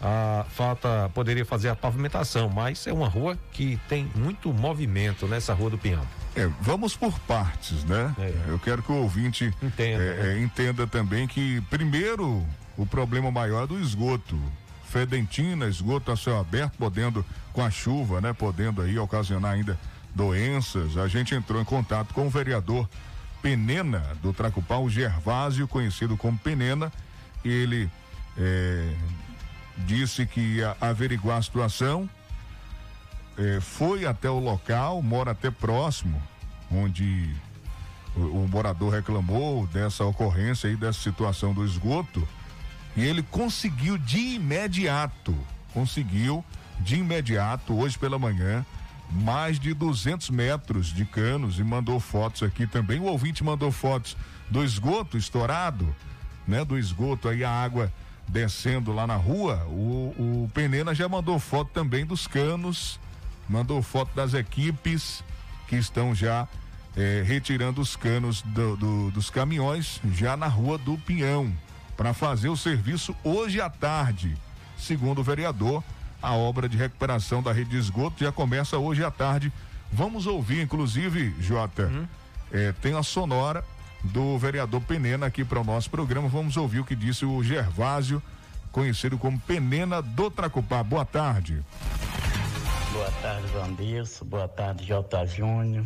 A 0.02 0.46
falta 0.50 1.10
poderia 1.14 1.46
fazer 1.46 1.70
a 1.70 1.76
pavimentação, 1.76 2.50
mas 2.50 2.88
é 2.88 2.94
uma 2.94 3.08
rua 3.08 3.38
que 3.52 3.80
tem 3.90 4.10
muito 4.16 4.54
movimento 4.54 5.28
nessa 5.28 5.54
rua 5.54 5.70
do 5.70 5.78
Pinhão. 5.78 6.06
É, 6.36 6.48
vamos 6.62 6.96
por 6.96 7.18
partes, 7.22 7.84
né? 7.84 8.14
É. 8.18 8.34
Eu 8.48 8.60
quero 8.60 8.82
que 8.82 8.92
o 8.92 8.96
ouvinte 8.96 9.54
entenda, 9.62 10.04
é, 10.04 10.24
né? 10.24 10.34
É, 10.34 10.40
entenda 10.42 10.88
também 10.88 11.28
que, 11.28 11.60
primeiro, 11.70 12.46
o 12.78 12.86
problema 12.86 13.30
maior 13.30 13.64
é 13.64 13.68
do 13.68 13.80
esgoto. 13.80 14.40
Fedentina, 14.86 15.68
esgoto 15.68 16.12
a 16.12 16.18
céu 16.18 16.40
aberto, 16.40 16.78
podendo, 16.78 17.26
com 17.52 17.62
a 17.62 17.70
chuva, 17.70 18.22
né? 18.22 18.34
Podendo 18.34 18.82
aí 18.82 18.98
ocasionar 18.98 19.54
ainda 19.54 19.78
doenças. 20.16 20.98
A 20.98 21.08
gente 21.08 21.36
entrou 21.36 21.62
em 21.62 21.66
contato 21.66 22.14
com 22.14 22.26
o 22.26 22.30
vereador 22.30 22.90
Penena 23.42 24.04
do 24.22 24.34
Tracupau, 24.34 24.90
Gervásio, 24.90 25.68
conhecido 25.68 26.18
como 26.18 26.38
Penena. 26.38 26.92
Ele 27.44 27.90
é, 28.38 28.94
disse 29.86 30.26
que 30.26 30.40
ia 30.40 30.76
averiguar 30.80 31.38
a 31.38 31.42
situação, 31.42 32.10
é, 33.38 33.60
foi 33.62 34.06
até 34.06 34.30
o 34.30 34.40
local, 34.40 35.02
mora 35.02 35.32
até 35.32 35.50
próximo, 35.50 36.22
onde 36.72 37.34
o, 38.16 38.44
o 38.44 38.48
morador 38.50 38.92
reclamou 38.94 39.66
dessa 39.68 40.04
ocorrência 40.04 40.68
e 40.68 40.76
dessa 40.76 41.00
situação 41.00 41.54
do 41.54 41.64
esgoto. 41.64 42.28
E 42.96 43.04
ele 43.06 43.24
conseguiu 43.24 43.98
de 43.98 44.36
imediato, 44.36 45.36
conseguiu 45.74 46.44
de 46.80 46.98
imediato, 46.98 47.74
hoje 47.74 47.98
pela 47.98 48.20
manhã, 48.20 48.66
mais 49.10 49.60
de 49.60 49.74
200 49.74 50.30
metros 50.30 50.88
de 50.88 51.06
canos 51.06 51.60
e 51.60 51.64
mandou 51.64 52.00
fotos 52.00 52.44
aqui 52.44 52.68
também. 52.68 53.00
O 53.00 53.06
ouvinte 53.06 53.44
mandou 53.44 53.72
fotos 53.72 54.16
do 54.50 54.64
esgoto 54.64 55.18
estourado, 55.18 55.96
né? 56.48 56.64
Do 56.64 56.78
esgoto 56.78 57.28
aí 57.28 57.44
a 57.44 57.50
água 57.50 57.92
descendo 58.30 58.94
lá 58.94 59.06
na 59.06 59.16
rua. 59.16 59.66
O, 59.68 60.46
o 60.46 60.52
Penena 60.54 60.94
já 60.96 61.10
mandou 61.10 61.38
foto 61.40 61.72
também 61.74 62.06
dos 62.06 62.28
canos, 62.28 63.00
mandou 63.48 63.82
foto 63.82 64.16
das 64.16 64.34
equipes 64.34 65.24
que 65.68 65.76
estão 65.76 66.16
já 66.16 66.48
eh, 66.96 67.24
retirando 67.26 67.82
os 67.82 67.96
canos 67.96 68.42
do, 68.42 68.78
do, 68.78 69.12
dos 69.12 69.30
caminhões 69.30 70.00
já 70.14 70.38
na 70.38 70.48
rua 70.48 70.78
do 70.78 70.98
Pinhão 70.98 71.52
para 71.98 72.14
fazer 72.14 72.50
o 72.50 72.56
serviço 72.56 73.16
hoje 73.24 73.60
à 73.60 73.70
tarde, 73.70 74.38
segundo 74.78 75.20
o 75.20 75.24
vereador 75.24 75.84
a 76.22 76.34
obra 76.34 76.68
de 76.68 76.78
recuperação 76.78 77.42
da 77.42 77.52
rede 77.52 77.72
de 77.72 77.78
esgoto 77.78 78.24
já 78.24 78.32
começa 78.32 78.78
hoje 78.78 79.04
à 79.04 79.12
tarde. 79.12 79.52
Vamos 79.92 80.28
ouvir, 80.28 80.62
inclusive, 80.62 81.34
Jota, 81.40 81.92
é, 82.52 82.74
tem 82.74 82.96
a 82.96 83.04
sonora 83.04 83.64
do 84.04 84.38
vereador 84.38 84.82
Penena 84.82 85.26
aqui 85.26 85.44
para 85.44 85.60
o 85.60 85.64
nosso 85.64 85.90
programa. 85.90 86.28
Vamos 86.28 86.58
ouvir 86.58 86.80
o 86.80 86.86
que 86.86 86.96
disse 86.96 87.26
o 87.26 87.44
Gervásio, 87.44 88.22
conhecido 88.72 89.18
como 89.18 89.40
Penena 89.40 90.02
do 90.02 90.32
Tracupá. 90.32 90.84
Boa 90.84 91.06
tarde. 91.06 91.64
Boa 92.94 93.12
tarde, 93.22 93.48
Vandilson. 93.48 94.26
Boa 94.26 94.48
tarde, 94.48 94.86
Jota 94.86 95.26
Júnior. 95.26 95.84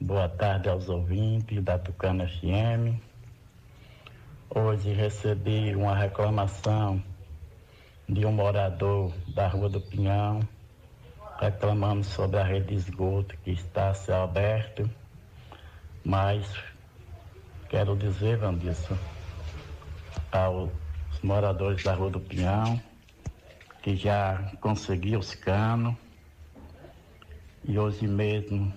Boa 0.00 0.28
tarde 0.28 0.68
aos 0.68 0.88
ouvintes 0.88 1.62
da 1.62 1.78
Tucana 1.78 2.28
FM. 2.28 3.00
Hoje 4.54 4.92
recebi 4.92 5.74
uma 5.74 5.96
reclamação 5.96 7.02
de 8.08 8.24
um 8.24 8.32
morador 8.32 9.12
da 9.34 9.48
Rua 9.48 9.68
do 9.68 9.80
Pinhão, 9.80 10.40
reclamando 11.40 12.04
sobre 12.04 12.38
a 12.38 12.44
rede 12.44 12.68
de 12.68 12.74
esgoto 12.74 13.36
que 13.42 13.50
está 13.50 13.90
a 13.90 13.94
céu 13.94 14.22
aberto, 14.22 14.88
mas 16.04 16.46
quero 17.68 17.96
dizer, 17.96 18.38
Vandilson, 18.38 18.96
aos 20.30 20.70
moradores 21.22 21.82
da 21.82 21.94
Rua 21.94 22.10
do 22.10 22.20
Pinhão, 22.20 22.80
que 23.82 23.96
já 23.96 24.52
conseguiu 24.60 25.18
os 25.18 25.34
canos, 25.34 25.94
e 27.64 27.78
hoje 27.78 28.06
mesmo 28.06 28.72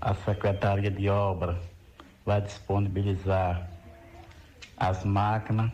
a 0.00 0.14
Secretaria 0.14 0.90
de 0.90 1.08
Obra 1.08 1.60
vai 2.24 2.40
disponibilizar 2.40 3.68
as 4.76 5.04
máquinas 5.04 5.70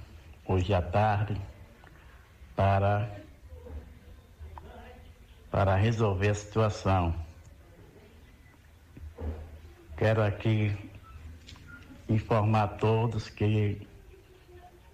hoje 0.46 0.74
à 0.74 0.82
tarde 0.82 1.40
para, 2.56 3.08
para 5.50 5.76
resolver 5.76 6.30
a 6.30 6.34
situação. 6.34 7.14
Quero 9.96 10.22
aqui 10.22 10.83
informar 12.08 12.64
a 12.64 12.68
todos 12.68 13.28
que 13.28 13.86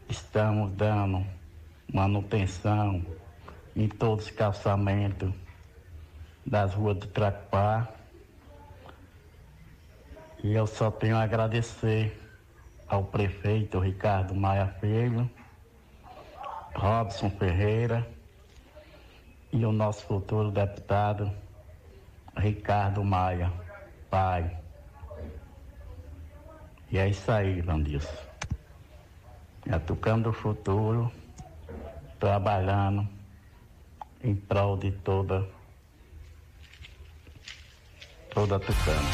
estamos 0.09 0.73
dando 0.77 1.25
manutenção 1.93 3.05
em 3.75 3.89
todos 3.89 4.27
os 4.27 4.31
calçamentos 4.31 5.33
das 6.47 6.75
ruas 6.75 6.99
do 6.99 7.07
Tracpá. 7.07 7.89
E 10.43 10.55
eu 10.55 10.67
só 10.67 10.91
tenho 10.91 11.17
a 11.17 11.23
agradecer 11.23 12.19
ao 12.89 13.05
prefeito 13.05 13.79
Ricardo 13.79 14.35
Maia 14.35 14.67
Filho 14.81 15.31
Robson 16.75 17.31
Ferreira 17.31 18.09
e 19.53 19.65
o 19.65 19.73
nosso 19.73 20.07
futuro 20.07 20.51
deputado 20.51 21.31
Ricardo 22.37 23.05
Maia, 23.05 23.53
pai. 24.09 24.60
E 26.91 26.99
é 26.99 27.09
isso 27.09 27.31
aí, 27.31 27.61
Vandilson. 27.61 28.09
É 29.67 29.79
tocando 29.79 30.31
o 30.31 30.33
futuro, 30.33 31.13
trabalhando 32.19 33.07
em 34.23 34.35
prol 34.35 34.77
de 34.77 34.91
toda 34.91 35.47
toda 38.35 38.59
Tucano. 38.59 39.09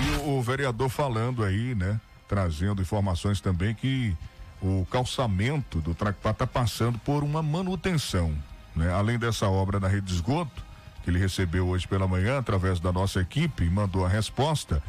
E 0.00 0.28
o, 0.28 0.38
o 0.38 0.42
vereador 0.42 0.88
falando 0.88 1.44
aí, 1.44 1.74
né? 1.74 2.00
Trazendo 2.28 2.82
informações 2.82 3.40
também 3.40 3.74
que 3.74 4.16
o 4.60 4.86
calçamento 4.90 5.80
do 5.80 5.94
Tracpá 5.94 6.30
está 6.30 6.46
passando 6.46 6.98
por 6.98 7.22
uma 7.22 7.42
manutenção. 7.42 8.34
Né? 8.74 8.92
Além 8.92 9.18
dessa 9.18 9.48
obra 9.48 9.80
na 9.80 9.88
rede 9.88 10.06
de 10.06 10.14
esgoto, 10.14 10.62
que 11.02 11.10
ele 11.10 11.18
recebeu 11.18 11.68
hoje 11.68 11.86
pela 11.88 12.06
manhã 12.06 12.38
através 12.38 12.80
da 12.80 12.92
nossa 12.92 13.20
equipe 13.20 13.64
e 13.64 13.70
mandou 13.70 14.04
a 14.04 14.08
resposta, 14.08 14.82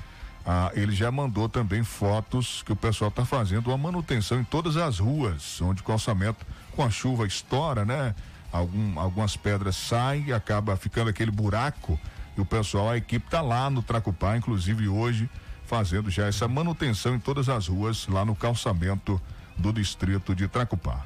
ah, 0.51 0.71
ele 0.73 0.93
já 0.93 1.11
mandou 1.11 1.47
também 1.47 1.83
fotos 1.83 2.63
que 2.63 2.71
o 2.71 2.75
pessoal 2.75 3.09
está 3.09 3.23
fazendo 3.23 3.67
uma 3.67 3.77
manutenção 3.77 4.39
em 4.39 4.43
todas 4.43 4.77
as 4.77 4.97
ruas, 4.97 5.61
onde 5.61 5.83
o 5.83 5.85
calçamento 5.85 6.43
com 6.75 6.83
a 6.83 6.89
chuva 6.89 7.27
estoura, 7.27 7.85
né? 7.85 8.15
Algum, 8.51 8.99
algumas 8.99 9.37
pedras 9.37 9.75
saem 9.75 10.25
e 10.25 10.33
acaba 10.33 10.75
ficando 10.75 11.11
aquele 11.11 11.29
buraco. 11.29 11.99
E 12.35 12.41
o 12.41 12.45
pessoal, 12.45 12.89
a 12.89 12.97
equipe 12.97 13.27
está 13.27 13.41
lá 13.41 13.69
no 13.69 13.83
Tracupá, 13.83 14.37
inclusive 14.37 14.87
hoje, 14.87 15.29
fazendo 15.67 16.09
já 16.09 16.25
essa 16.25 16.47
manutenção 16.47 17.13
em 17.13 17.19
todas 17.19 17.47
as 17.47 17.67
ruas 17.67 18.07
lá 18.07 18.25
no 18.25 18.33
calçamento 18.33 19.21
do 19.55 19.71
distrito 19.71 20.33
de 20.33 20.47
Tracupá. 20.47 21.05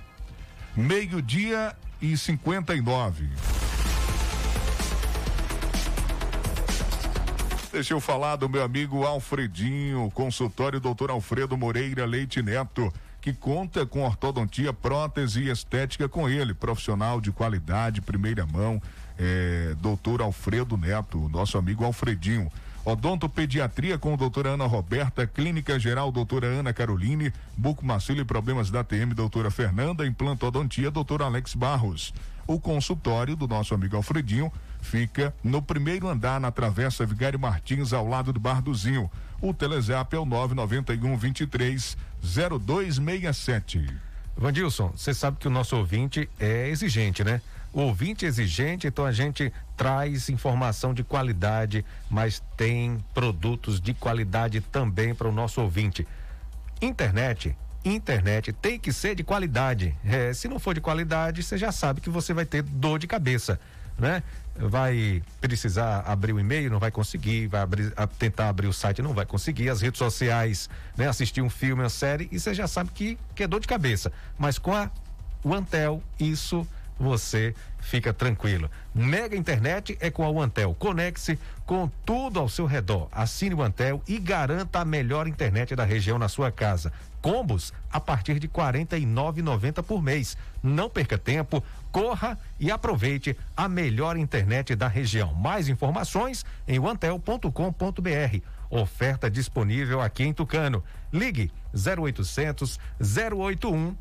Meio-dia 0.73 1.75
e 2.01 2.15
59. 2.15 3.72
Deixa 7.73 7.95
eu 7.95 7.99
falar 7.99 8.35
do 8.35 8.47
meu 8.47 8.61
amigo 8.61 9.03
Alfredinho, 9.03 10.11
consultório 10.13 10.79
doutor 10.79 11.09
Alfredo 11.09 11.57
Moreira 11.57 12.05
Leite 12.05 12.39
Neto, 12.39 12.93
que 13.19 13.33
conta 13.33 13.83
com 13.83 14.03
ortodontia, 14.03 14.71
prótese 14.71 15.41
e 15.41 15.49
estética 15.49 16.07
com 16.07 16.29
ele, 16.29 16.53
profissional 16.53 17.19
de 17.19 17.31
qualidade, 17.31 17.99
primeira 17.99 18.45
mão, 18.45 18.79
é, 19.17 19.73
doutor 19.81 20.21
Alfredo 20.21 20.77
Neto, 20.77 21.27
nosso 21.29 21.57
amigo 21.57 21.83
Alfredinho. 21.83 22.51
Odontopediatria 22.85 23.97
com 23.97 24.17
doutora 24.17 24.49
Ana 24.49 24.65
Roberta, 24.65 25.25
Clínica 25.25 25.79
Geral 25.79 26.11
doutora 26.11 26.47
Ana 26.47 26.73
Caroline, 26.73 27.31
Bucomacilo 27.55 28.19
e 28.19 28.25
Problemas 28.25 28.69
da 28.69 28.83
TM, 28.83 29.13
doutora 29.13 29.49
Fernanda, 29.49 30.05
Implantodontia, 30.05 30.91
doutor 30.91 31.21
Alex 31.21 31.55
Barros. 31.55 32.13
O 32.45 32.59
consultório 32.59 33.37
do 33.37 33.47
nosso 33.47 33.73
amigo 33.73 33.95
Alfredinho 33.95 34.51
fica 34.81 35.33
no 35.41 35.61
primeiro 35.61 36.09
andar 36.09 36.41
na 36.41 36.51
Travessa 36.51 37.05
Vigário 37.05 37.39
Martins, 37.39 37.93
ao 37.93 38.05
lado 38.05 38.33
do 38.33 38.39
Bar 38.39 38.61
do 38.61 38.75
Zinho. 38.75 39.09
O 39.41 39.53
Telezap 39.53 40.13
é 40.13 40.19
o 40.19 40.25
991 40.25 41.17
23 41.17 41.97
0267. 42.21 43.87
Vandilson, 44.35 44.91
você 44.93 45.13
sabe 45.13 45.37
que 45.37 45.47
o 45.47 45.51
nosso 45.51 45.77
ouvinte 45.77 46.29
é 46.37 46.67
exigente, 46.67 47.23
né? 47.23 47.41
Ouvinte 47.73 48.23
exigente, 48.23 48.85
então 48.85 49.03
a 49.03 49.11
gente 49.11 49.51
traz 49.75 50.29
informação 50.29 50.93
de 50.93 51.03
qualidade, 51.03 51.83
mas 52.07 52.41
tem 52.55 53.03
produtos 53.15 53.81
de 53.81 53.95
qualidade 53.95 54.61
também 54.61 55.15
para 55.15 55.27
o 55.27 55.31
nosso 55.31 55.59
ouvinte. 55.59 56.07
Internet, 56.79 57.57
internet 57.83 58.53
tem 58.53 58.79
que 58.79 58.93
ser 58.93 59.15
de 59.15 59.23
qualidade. 59.23 59.95
É, 60.05 60.31
se 60.33 60.47
não 60.47 60.59
for 60.59 60.75
de 60.75 60.81
qualidade, 60.81 61.41
você 61.41 61.57
já 61.57 61.71
sabe 61.71 61.99
que 61.99 62.11
você 62.11 62.31
vai 62.31 62.45
ter 62.45 62.61
dor 62.61 62.99
de 62.99 63.07
cabeça, 63.07 63.59
né? 63.97 64.21
Vai 64.55 65.23
precisar 65.41 66.01
abrir 66.01 66.31
o 66.31 66.39
e-mail, 66.39 66.69
não 66.69 66.79
vai 66.79 66.91
conseguir, 66.91 67.47
vai 67.47 67.61
abrir, 67.61 67.91
tentar 68.19 68.49
abrir 68.49 68.67
o 68.67 68.73
site, 68.73 69.01
não 69.01 69.15
vai 69.15 69.25
conseguir, 69.25 69.69
as 69.69 69.81
redes 69.81 69.97
sociais, 69.97 70.69
né? 70.95 71.07
Assistir 71.07 71.41
um 71.41 71.49
filme, 71.49 71.81
uma 71.81 71.89
série, 71.89 72.29
e 72.31 72.39
você 72.39 72.53
já 72.53 72.67
sabe 72.67 72.91
que, 72.93 73.17
que 73.33 73.41
é 73.41 73.47
dor 73.47 73.59
de 73.59 73.67
cabeça. 73.67 74.11
Mas 74.37 74.59
com 74.59 74.75
a 74.75 74.91
o 75.43 75.53
Antel, 75.53 76.01
isso 76.17 76.65
você 76.99 77.53
fica 77.79 78.13
tranquilo. 78.13 78.69
Mega 78.93 79.35
internet 79.35 79.97
é 79.99 80.09
com 80.09 80.23
a 80.23 80.43
Antel. 80.43 80.75
Conecte-se 80.75 81.37
com 81.65 81.89
tudo 82.05 82.39
ao 82.39 82.49
seu 82.49 82.65
redor. 82.65 83.07
Assine 83.11 83.55
o 83.55 83.61
Antel 83.61 84.01
e 84.07 84.17
garanta 84.19 84.79
a 84.79 84.85
melhor 84.85 85.27
internet 85.27 85.75
da 85.75 85.83
região 85.83 86.17
na 86.17 86.27
sua 86.27 86.51
casa. 86.51 86.91
Combos 87.21 87.73
a 87.91 87.99
partir 87.99 88.39
de 88.39 88.47
R$ 88.47 88.53
49,90 88.53 89.83
por 89.83 90.01
mês. 90.01 90.37
Não 90.61 90.89
perca 90.89 91.17
tempo, 91.17 91.63
corra 91.91 92.37
e 92.59 92.69
aproveite 92.71 93.37
a 93.55 93.69
melhor 93.69 94.17
internet 94.17 94.75
da 94.75 94.87
região. 94.87 95.33
Mais 95.33 95.69
informações 95.69 96.45
em 96.67 96.85
antel.com.br. 96.85 98.41
Oferta 98.69 99.29
disponível 99.29 100.01
aqui 100.01 100.23
em 100.23 100.33
Tucano. 100.33 100.83
Ligue 101.11 101.51
0800 101.73 102.79
081 102.99 103.95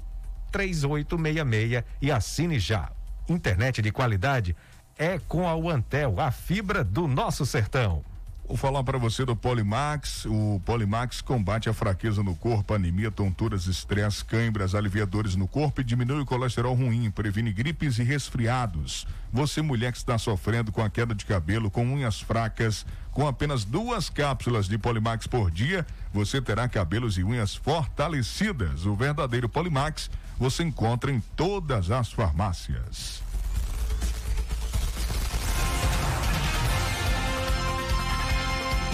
3866 0.52 1.82
e 2.00 2.12
assine 2.12 2.58
já. 2.58 2.92
Internet 3.28 3.80
de 3.80 3.90
qualidade 3.90 4.54
é 4.96 5.18
com 5.18 5.48
a 5.48 5.56
Uantel, 5.56 6.20
a 6.20 6.30
fibra 6.30 6.84
do 6.84 7.08
nosso 7.08 7.46
sertão. 7.46 8.04
Vou 8.46 8.56
falar 8.56 8.84
para 8.84 8.98
você 8.98 9.24
do 9.24 9.34
Polimax. 9.34 10.26
O 10.26 10.60
Polimax 10.66 11.22
combate 11.22 11.70
a 11.70 11.72
fraqueza 11.72 12.22
no 12.22 12.34
corpo, 12.34 12.74
anemia, 12.74 13.10
tonturas, 13.10 13.66
estresse, 13.66 14.22
câimbras, 14.24 14.74
aliviadores 14.74 15.34
no 15.34 15.48
corpo 15.48 15.80
e 15.80 15.84
diminui 15.84 16.20
o 16.20 16.26
colesterol 16.26 16.74
ruim, 16.74 17.10
previne 17.10 17.50
gripes 17.50 17.98
e 17.98 18.02
resfriados. 18.02 19.06
Você, 19.32 19.62
mulher 19.62 19.90
que 19.92 19.96
está 19.96 20.18
sofrendo 20.18 20.70
com 20.70 20.82
a 20.82 20.90
queda 20.90 21.14
de 21.14 21.24
cabelo, 21.24 21.70
com 21.70 21.82
unhas 21.82 22.20
fracas, 22.20 22.84
com 23.10 23.26
apenas 23.26 23.64
duas 23.64 24.10
cápsulas 24.10 24.68
de 24.68 24.76
Polimax 24.76 25.26
por 25.26 25.50
dia, 25.50 25.86
você 26.12 26.42
terá 26.42 26.68
cabelos 26.68 27.16
e 27.16 27.24
unhas 27.24 27.54
fortalecidas. 27.54 28.84
O 28.84 28.94
verdadeiro 28.94 29.48
Polimax 29.48 30.10
você 30.38 30.62
encontra 30.62 31.10
em 31.10 31.20
todas 31.36 31.90
as 31.90 32.12
farmácias. 32.12 33.22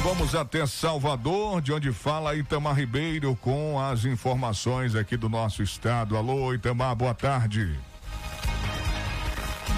Vamos 0.02 0.34
até 0.34 0.64
Salvador, 0.64 1.60
de 1.60 1.72
onde 1.72 1.92
fala 1.92 2.34
Itamar 2.34 2.76
Ribeiro 2.76 3.36
com 3.42 3.78
as 3.80 4.04
informações 4.04 4.94
aqui 4.94 5.16
do 5.16 5.28
nosso 5.28 5.62
estado. 5.62 6.16
Alô, 6.16 6.54
Itamar, 6.54 6.94
boa 6.94 7.12
tarde. 7.12 7.78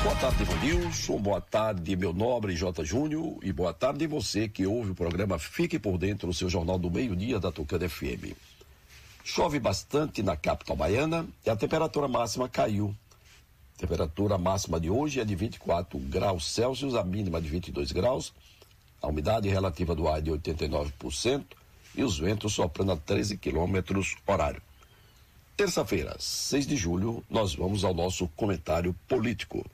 Boa 0.03 0.15
tarde, 0.17 0.45
Vanilson. 0.45 1.19
Boa 1.19 1.41
tarde, 1.41 1.97
meu 1.97 2.13
nobre 2.13 2.55
J. 2.55 2.85
Júnior. 2.85 3.39
E 3.43 3.53
boa 3.53 3.75
tarde 3.75 4.07
você 4.07 4.49
que 4.49 4.67
ouve 4.67 4.93
o 4.93 4.95
programa 4.95 5.39
Fique 5.39 5.79
por 5.79 5.99
Dentro, 5.99 6.29
o 6.29 6.35
seu 6.35 6.49
jornal 6.49 6.79
do 6.79 6.91
meio-dia 6.91 7.41
da 7.41 7.51
Tucana 7.51 7.89
FM. 7.89 8.33
Chove 9.23 9.61
bastante 9.61 10.23
na 10.23 10.37
capital 10.37 10.77
baiana 10.77 11.27
e 11.45 11.51
a 11.51 11.57
temperatura 11.57 12.09
máxima 12.09 12.49
caiu. 12.49 12.95
A 13.77 13.79
temperatura 13.79 14.39
máxima 14.39 14.81
de 14.81 14.91
hoje 14.91 15.21
é 15.21 15.25
de 15.25 15.35
24 15.35 15.99
graus 15.99 16.53
Celsius, 16.53 16.95
a 16.95 17.05
mínima 17.05 17.41
de 17.41 17.49
22 17.49 17.93
graus. 17.93 18.33
A 19.01 19.09
umidade 19.09 19.49
relativa 19.49 19.95
do 19.95 20.09
ar 20.09 20.19
é 20.19 20.23
de 20.23 20.31
89% 20.31 21.45
e 21.95 22.03
os 22.03 22.19
ventos 22.19 22.55
soprando 22.55 22.93
a 22.93 22.97
13 22.97 23.37
quilômetros 23.37 24.17
horário. 24.27 24.63
Terça-feira, 25.57 26.17
6 26.19 26.67
de 26.67 26.77
julho, 26.77 27.23
nós 27.29 27.55
vamos 27.55 27.85
ao 27.85 27.93
nosso 27.93 28.29
comentário 28.29 28.95
político. 29.07 29.65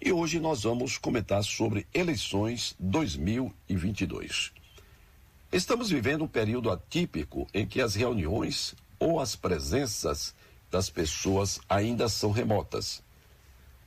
E 0.00 0.12
hoje 0.12 0.38
nós 0.38 0.62
vamos 0.62 0.98
comentar 0.98 1.42
sobre 1.42 1.86
eleições 1.92 2.76
2022. 2.78 4.52
Estamos 5.56 5.88
vivendo 5.88 6.22
um 6.22 6.28
período 6.28 6.70
atípico 6.70 7.46
em 7.54 7.64
que 7.64 7.80
as 7.80 7.94
reuniões 7.94 8.74
ou 8.98 9.18
as 9.18 9.34
presenças 9.34 10.34
das 10.70 10.90
pessoas 10.90 11.58
ainda 11.66 12.10
são 12.10 12.30
remotas. 12.30 13.02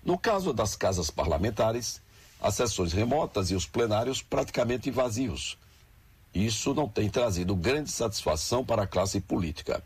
No 0.03 0.17
caso 0.17 0.51
das 0.51 0.76
casas 0.76 1.11
parlamentares, 1.11 2.01
as 2.41 2.55
sessões 2.55 2.91
remotas 2.91 3.51
e 3.51 3.55
os 3.55 3.67
plenários 3.67 4.20
praticamente 4.20 4.89
vazios. 4.89 5.59
Isso 6.34 6.74
não 6.74 6.89
tem 6.89 7.07
trazido 7.07 7.55
grande 7.55 7.91
satisfação 7.91 8.65
para 8.65 8.82
a 8.82 8.88
classe 8.88 9.22
política. 9.22 9.84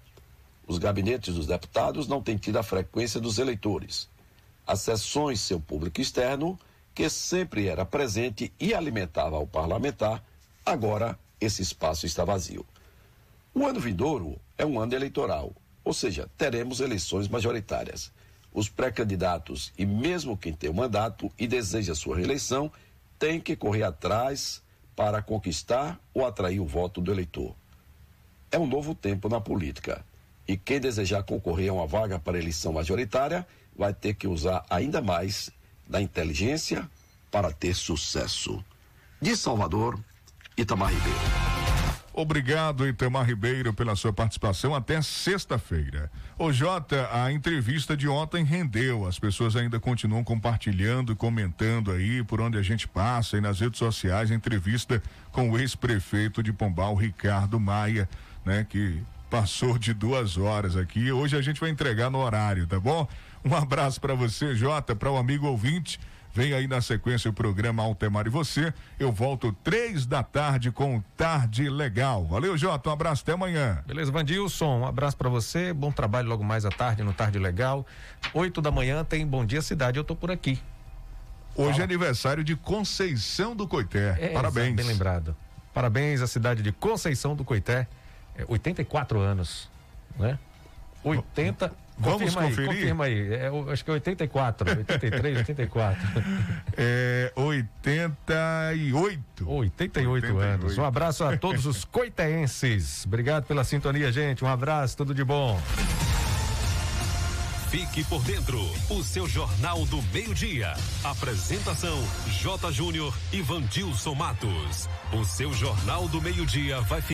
Os 0.65 0.77
gabinetes 0.77 1.35
dos 1.35 1.47
deputados 1.47 2.07
não 2.07 2.23
têm 2.23 2.37
tido 2.37 2.59
a 2.59 2.63
frequência 2.63 3.19
dos 3.19 3.39
eleitores. 3.39 4.07
As 4.65 4.79
sessões, 4.79 5.41
seu 5.41 5.59
público 5.59 5.99
externo, 5.99 6.57
que 6.95 7.09
sempre 7.09 7.67
era 7.67 7.83
presente 7.83 8.53
e 8.57 8.73
alimentava 8.73 9.37
o 9.37 9.45
parlamentar, 9.45 10.23
agora 10.65 11.19
esse 11.39 11.61
espaço 11.61 12.05
está 12.05 12.23
vazio. 12.23 12.65
O 13.53 13.65
ano 13.65 13.79
vindouro 13.79 14.39
é 14.57 14.65
um 14.65 14.79
ano 14.79 14.95
eleitoral, 14.95 15.53
ou 15.83 15.93
seja, 15.93 16.29
teremos 16.37 16.79
eleições 16.79 17.27
majoritárias. 17.27 18.11
Os 18.53 18.69
pré-candidatos 18.69 19.71
e 19.77 19.85
mesmo 19.85 20.37
quem 20.37 20.53
tem 20.53 20.69
o 20.69 20.73
mandato 20.73 21.31
e 21.37 21.47
deseja 21.47 21.95
sua 21.95 22.15
reeleição 22.15 22.71
tem 23.17 23.39
que 23.39 23.55
correr 23.55 23.83
atrás 23.83 24.61
para 24.95 25.21
conquistar 25.21 25.99
ou 26.13 26.25
atrair 26.25 26.59
o 26.59 26.65
voto 26.65 27.01
do 27.01 27.11
eleitor. 27.11 27.55
É 28.51 28.59
um 28.59 28.67
novo 28.67 28.93
tempo 28.93 29.27
na 29.27 29.41
política 29.41 30.05
e 30.47 30.57
quem 30.57 30.79
desejar 30.79 31.23
concorrer 31.23 31.69
a 31.69 31.73
uma 31.73 31.87
vaga 31.87 32.19
para 32.19 32.37
eleição 32.37 32.73
majoritária 32.73 33.47
vai 33.75 33.93
ter 33.93 34.13
que 34.13 34.27
usar 34.27 34.65
ainda 34.69 35.01
mais 35.01 35.49
da 35.87 36.01
inteligência 36.01 36.89
para 37.31 37.51
ter 37.51 37.75
sucesso. 37.75 38.63
De 39.19 39.35
Salvador, 39.35 39.99
Itamar 40.57 40.91
Ribeiro. 40.91 41.19
Obrigado, 42.15 42.87
Itamar 42.87 43.25
Ribeiro, 43.25 43.73
pela 43.73 43.95
sua 43.95 44.13
participação. 44.13 44.75
Até 44.75 45.01
sexta-feira. 45.01 46.11
Ô 46.37 46.53
Jota, 46.53 47.09
a 47.11 47.31
entrevista 47.31 47.97
de 47.97 48.07
ontem 48.07 48.43
rendeu. 48.43 49.07
As 49.07 49.17
pessoas 49.17 49.55
ainda 49.55 49.79
continuam 49.79 50.23
compartilhando, 50.23 51.15
comentando 51.15 51.91
aí 51.91 52.23
por 52.23 52.39
onde 52.39 52.55
a 52.55 52.61
gente 52.61 52.87
passa 52.87 53.37
e 53.37 53.41
nas 53.41 53.59
redes 53.59 53.79
sociais 53.79 54.29
a 54.29 54.35
entrevista 54.35 55.01
com 55.31 55.49
o 55.49 55.57
ex-prefeito 55.57 56.43
de 56.43 56.53
Pombal, 56.53 56.93
Ricardo 56.93 57.59
Maia, 57.59 58.07
né? 58.45 58.63
Que 58.69 59.01
passou 59.27 59.79
de 59.79 59.91
duas 59.91 60.37
horas 60.37 60.77
aqui. 60.77 61.11
Hoje 61.11 61.35
a 61.35 61.41
gente 61.41 61.59
vai 61.59 61.71
entregar 61.71 62.11
no 62.11 62.19
horário, 62.19 62.67
tá 62.67 62.79
bom? 62.79 63.07
Um 63.43 63.55
abraço 63.55 63.99
para 63.99 64.13
você, 64.13 64.53
Jota, 64.53 64.95
para 64.95 65.09
o 65.09 65.17
amigo 65.17 65.47
ouvinte. 65.47 65.99
Vem 66.33 66.51
aí 66.53 66.67
na 66.67 66.81
sequência 66.81 67.29
o 67.29 67.33
programa 67.33 67.83
Altemar 67.83 68.25
e 68.25 68.29
você. 68.29 68.73
Eu 68.99 69.11
volto 69.11 69.55
três 69.63 70.03
da 70.05 70.23
tarde 70.23 70.71
com 70.71 70.99
Tarde 71.15 71.69
Legal. 71.69 72.25
Valeu, 72.25 72.57
Jota. 72.57 72.89
Um 72.89 72.93
abraço 72.93 73.21
até 73.21 73.33
amanhã. 73.33 73.83
Beleza, 73.85 74.11
Vandilson. 74.11 74.79
Um 74.79 74.85
abraço 74.87 75.15
para 75.15 75.29
você. 75.29 75.71
Bom 75.71 75.91
trabalho 75.91 76.27
logo 76.27 76.43
mais 76.43 76.65
à 76.65 76.69
tarde 76.69 77.03
no 77.03 77.13
Tarde 77.13 77.37
Legal. 77.37 77.85
Oito 78.33 78.61
da 78.61 78.71
manhã 78.71 79.03
tem 79.05 79.27
Bom 79.27 79.45
Dia 79.45 79.61
Cidade. 79.61 79.99
Eu 79.99 80.03
tô 80.03 80.15
por 80.15 80.31
aqui. 80.31 80.59
Hoje 81.55 81.73
Fala. 81.73 81.81
é 81.81 81.83
aniversário 81.83 82.43
de 82.43 82.55
Conceição 82.55 83.55
do 83.55 83.67
Coité. 83.67 84.17
É, 84.19 84.29
Parabéns. 84.29 84.75
Bem 84.75 84.87
lembrado. 84.87 85.35
Parabéns 85.71 86.19
à 86.21 86.25
cidade 86.25 86.63
de 86.63 86.71
Conceição 86.71 87.35
do 87.35 87.43
Coité. 87.43 87.87
É, 88.35 88.43
84 88.47 89.19
anos, 89.19 89.69
né? 90.17 90.39
80, 91.03 91.71
Vamos 91.97 92.21
confirma 92.21 92.41
conferir? 92.41 92.69
Aí, 92.69 92.75
confirma 92.75 93.05
aí. 93.05 93.33
É, 93.33 93.51
acho 93.71 93.85
que 93.85 93.91
é 93.91 93.93
84, 93.93 94.69
83, 94.79 95.37
84. 95.37 96.07
É 96.75 97.31
88. 97.35 99.21
88, 99.45 99.49
88 99.49 100.37
anos. 100.37 100.77
Um 100.77 100.85
abraço 100.85 101.23
a 101.23 101.37
todos 101.37 101.65
os 101.65 101.85
coiteenses. 101.85 103.05
Obrigado 103.05 103.45
pela 103.45 103.63
sintonia, 103.63 104.11
gente. 104.11 104.43
Um 104.43 104.47
abraço, 104.47 104.97
tudo 104.97 105.13
de 105.13 105.23
bom. 105.23 105.61
Fique 107.69 108.03
por 108.03 108.21
dentro, 108.23 108.59
o 108.87 109.03
seu 109.03 109.27
Jornal 109.27 109.83
do 109.87 109.99
Meio-Dia. 110.13 110.75
Apresentação: 111.03 111.97
J. 112.27 112.71
Júnior 112.71 113.17
e 113.31 113.41
Vandilson 113.41 114.13
Matos. 114.13 114.87
O 115.11 115.25
seu 115.25 115.51
Jornal 115.53 116.07
do 116.07 116.21
Meio-Dia 116.21 116.81
vai 116.81 117.01
ficar. 117.01 117.01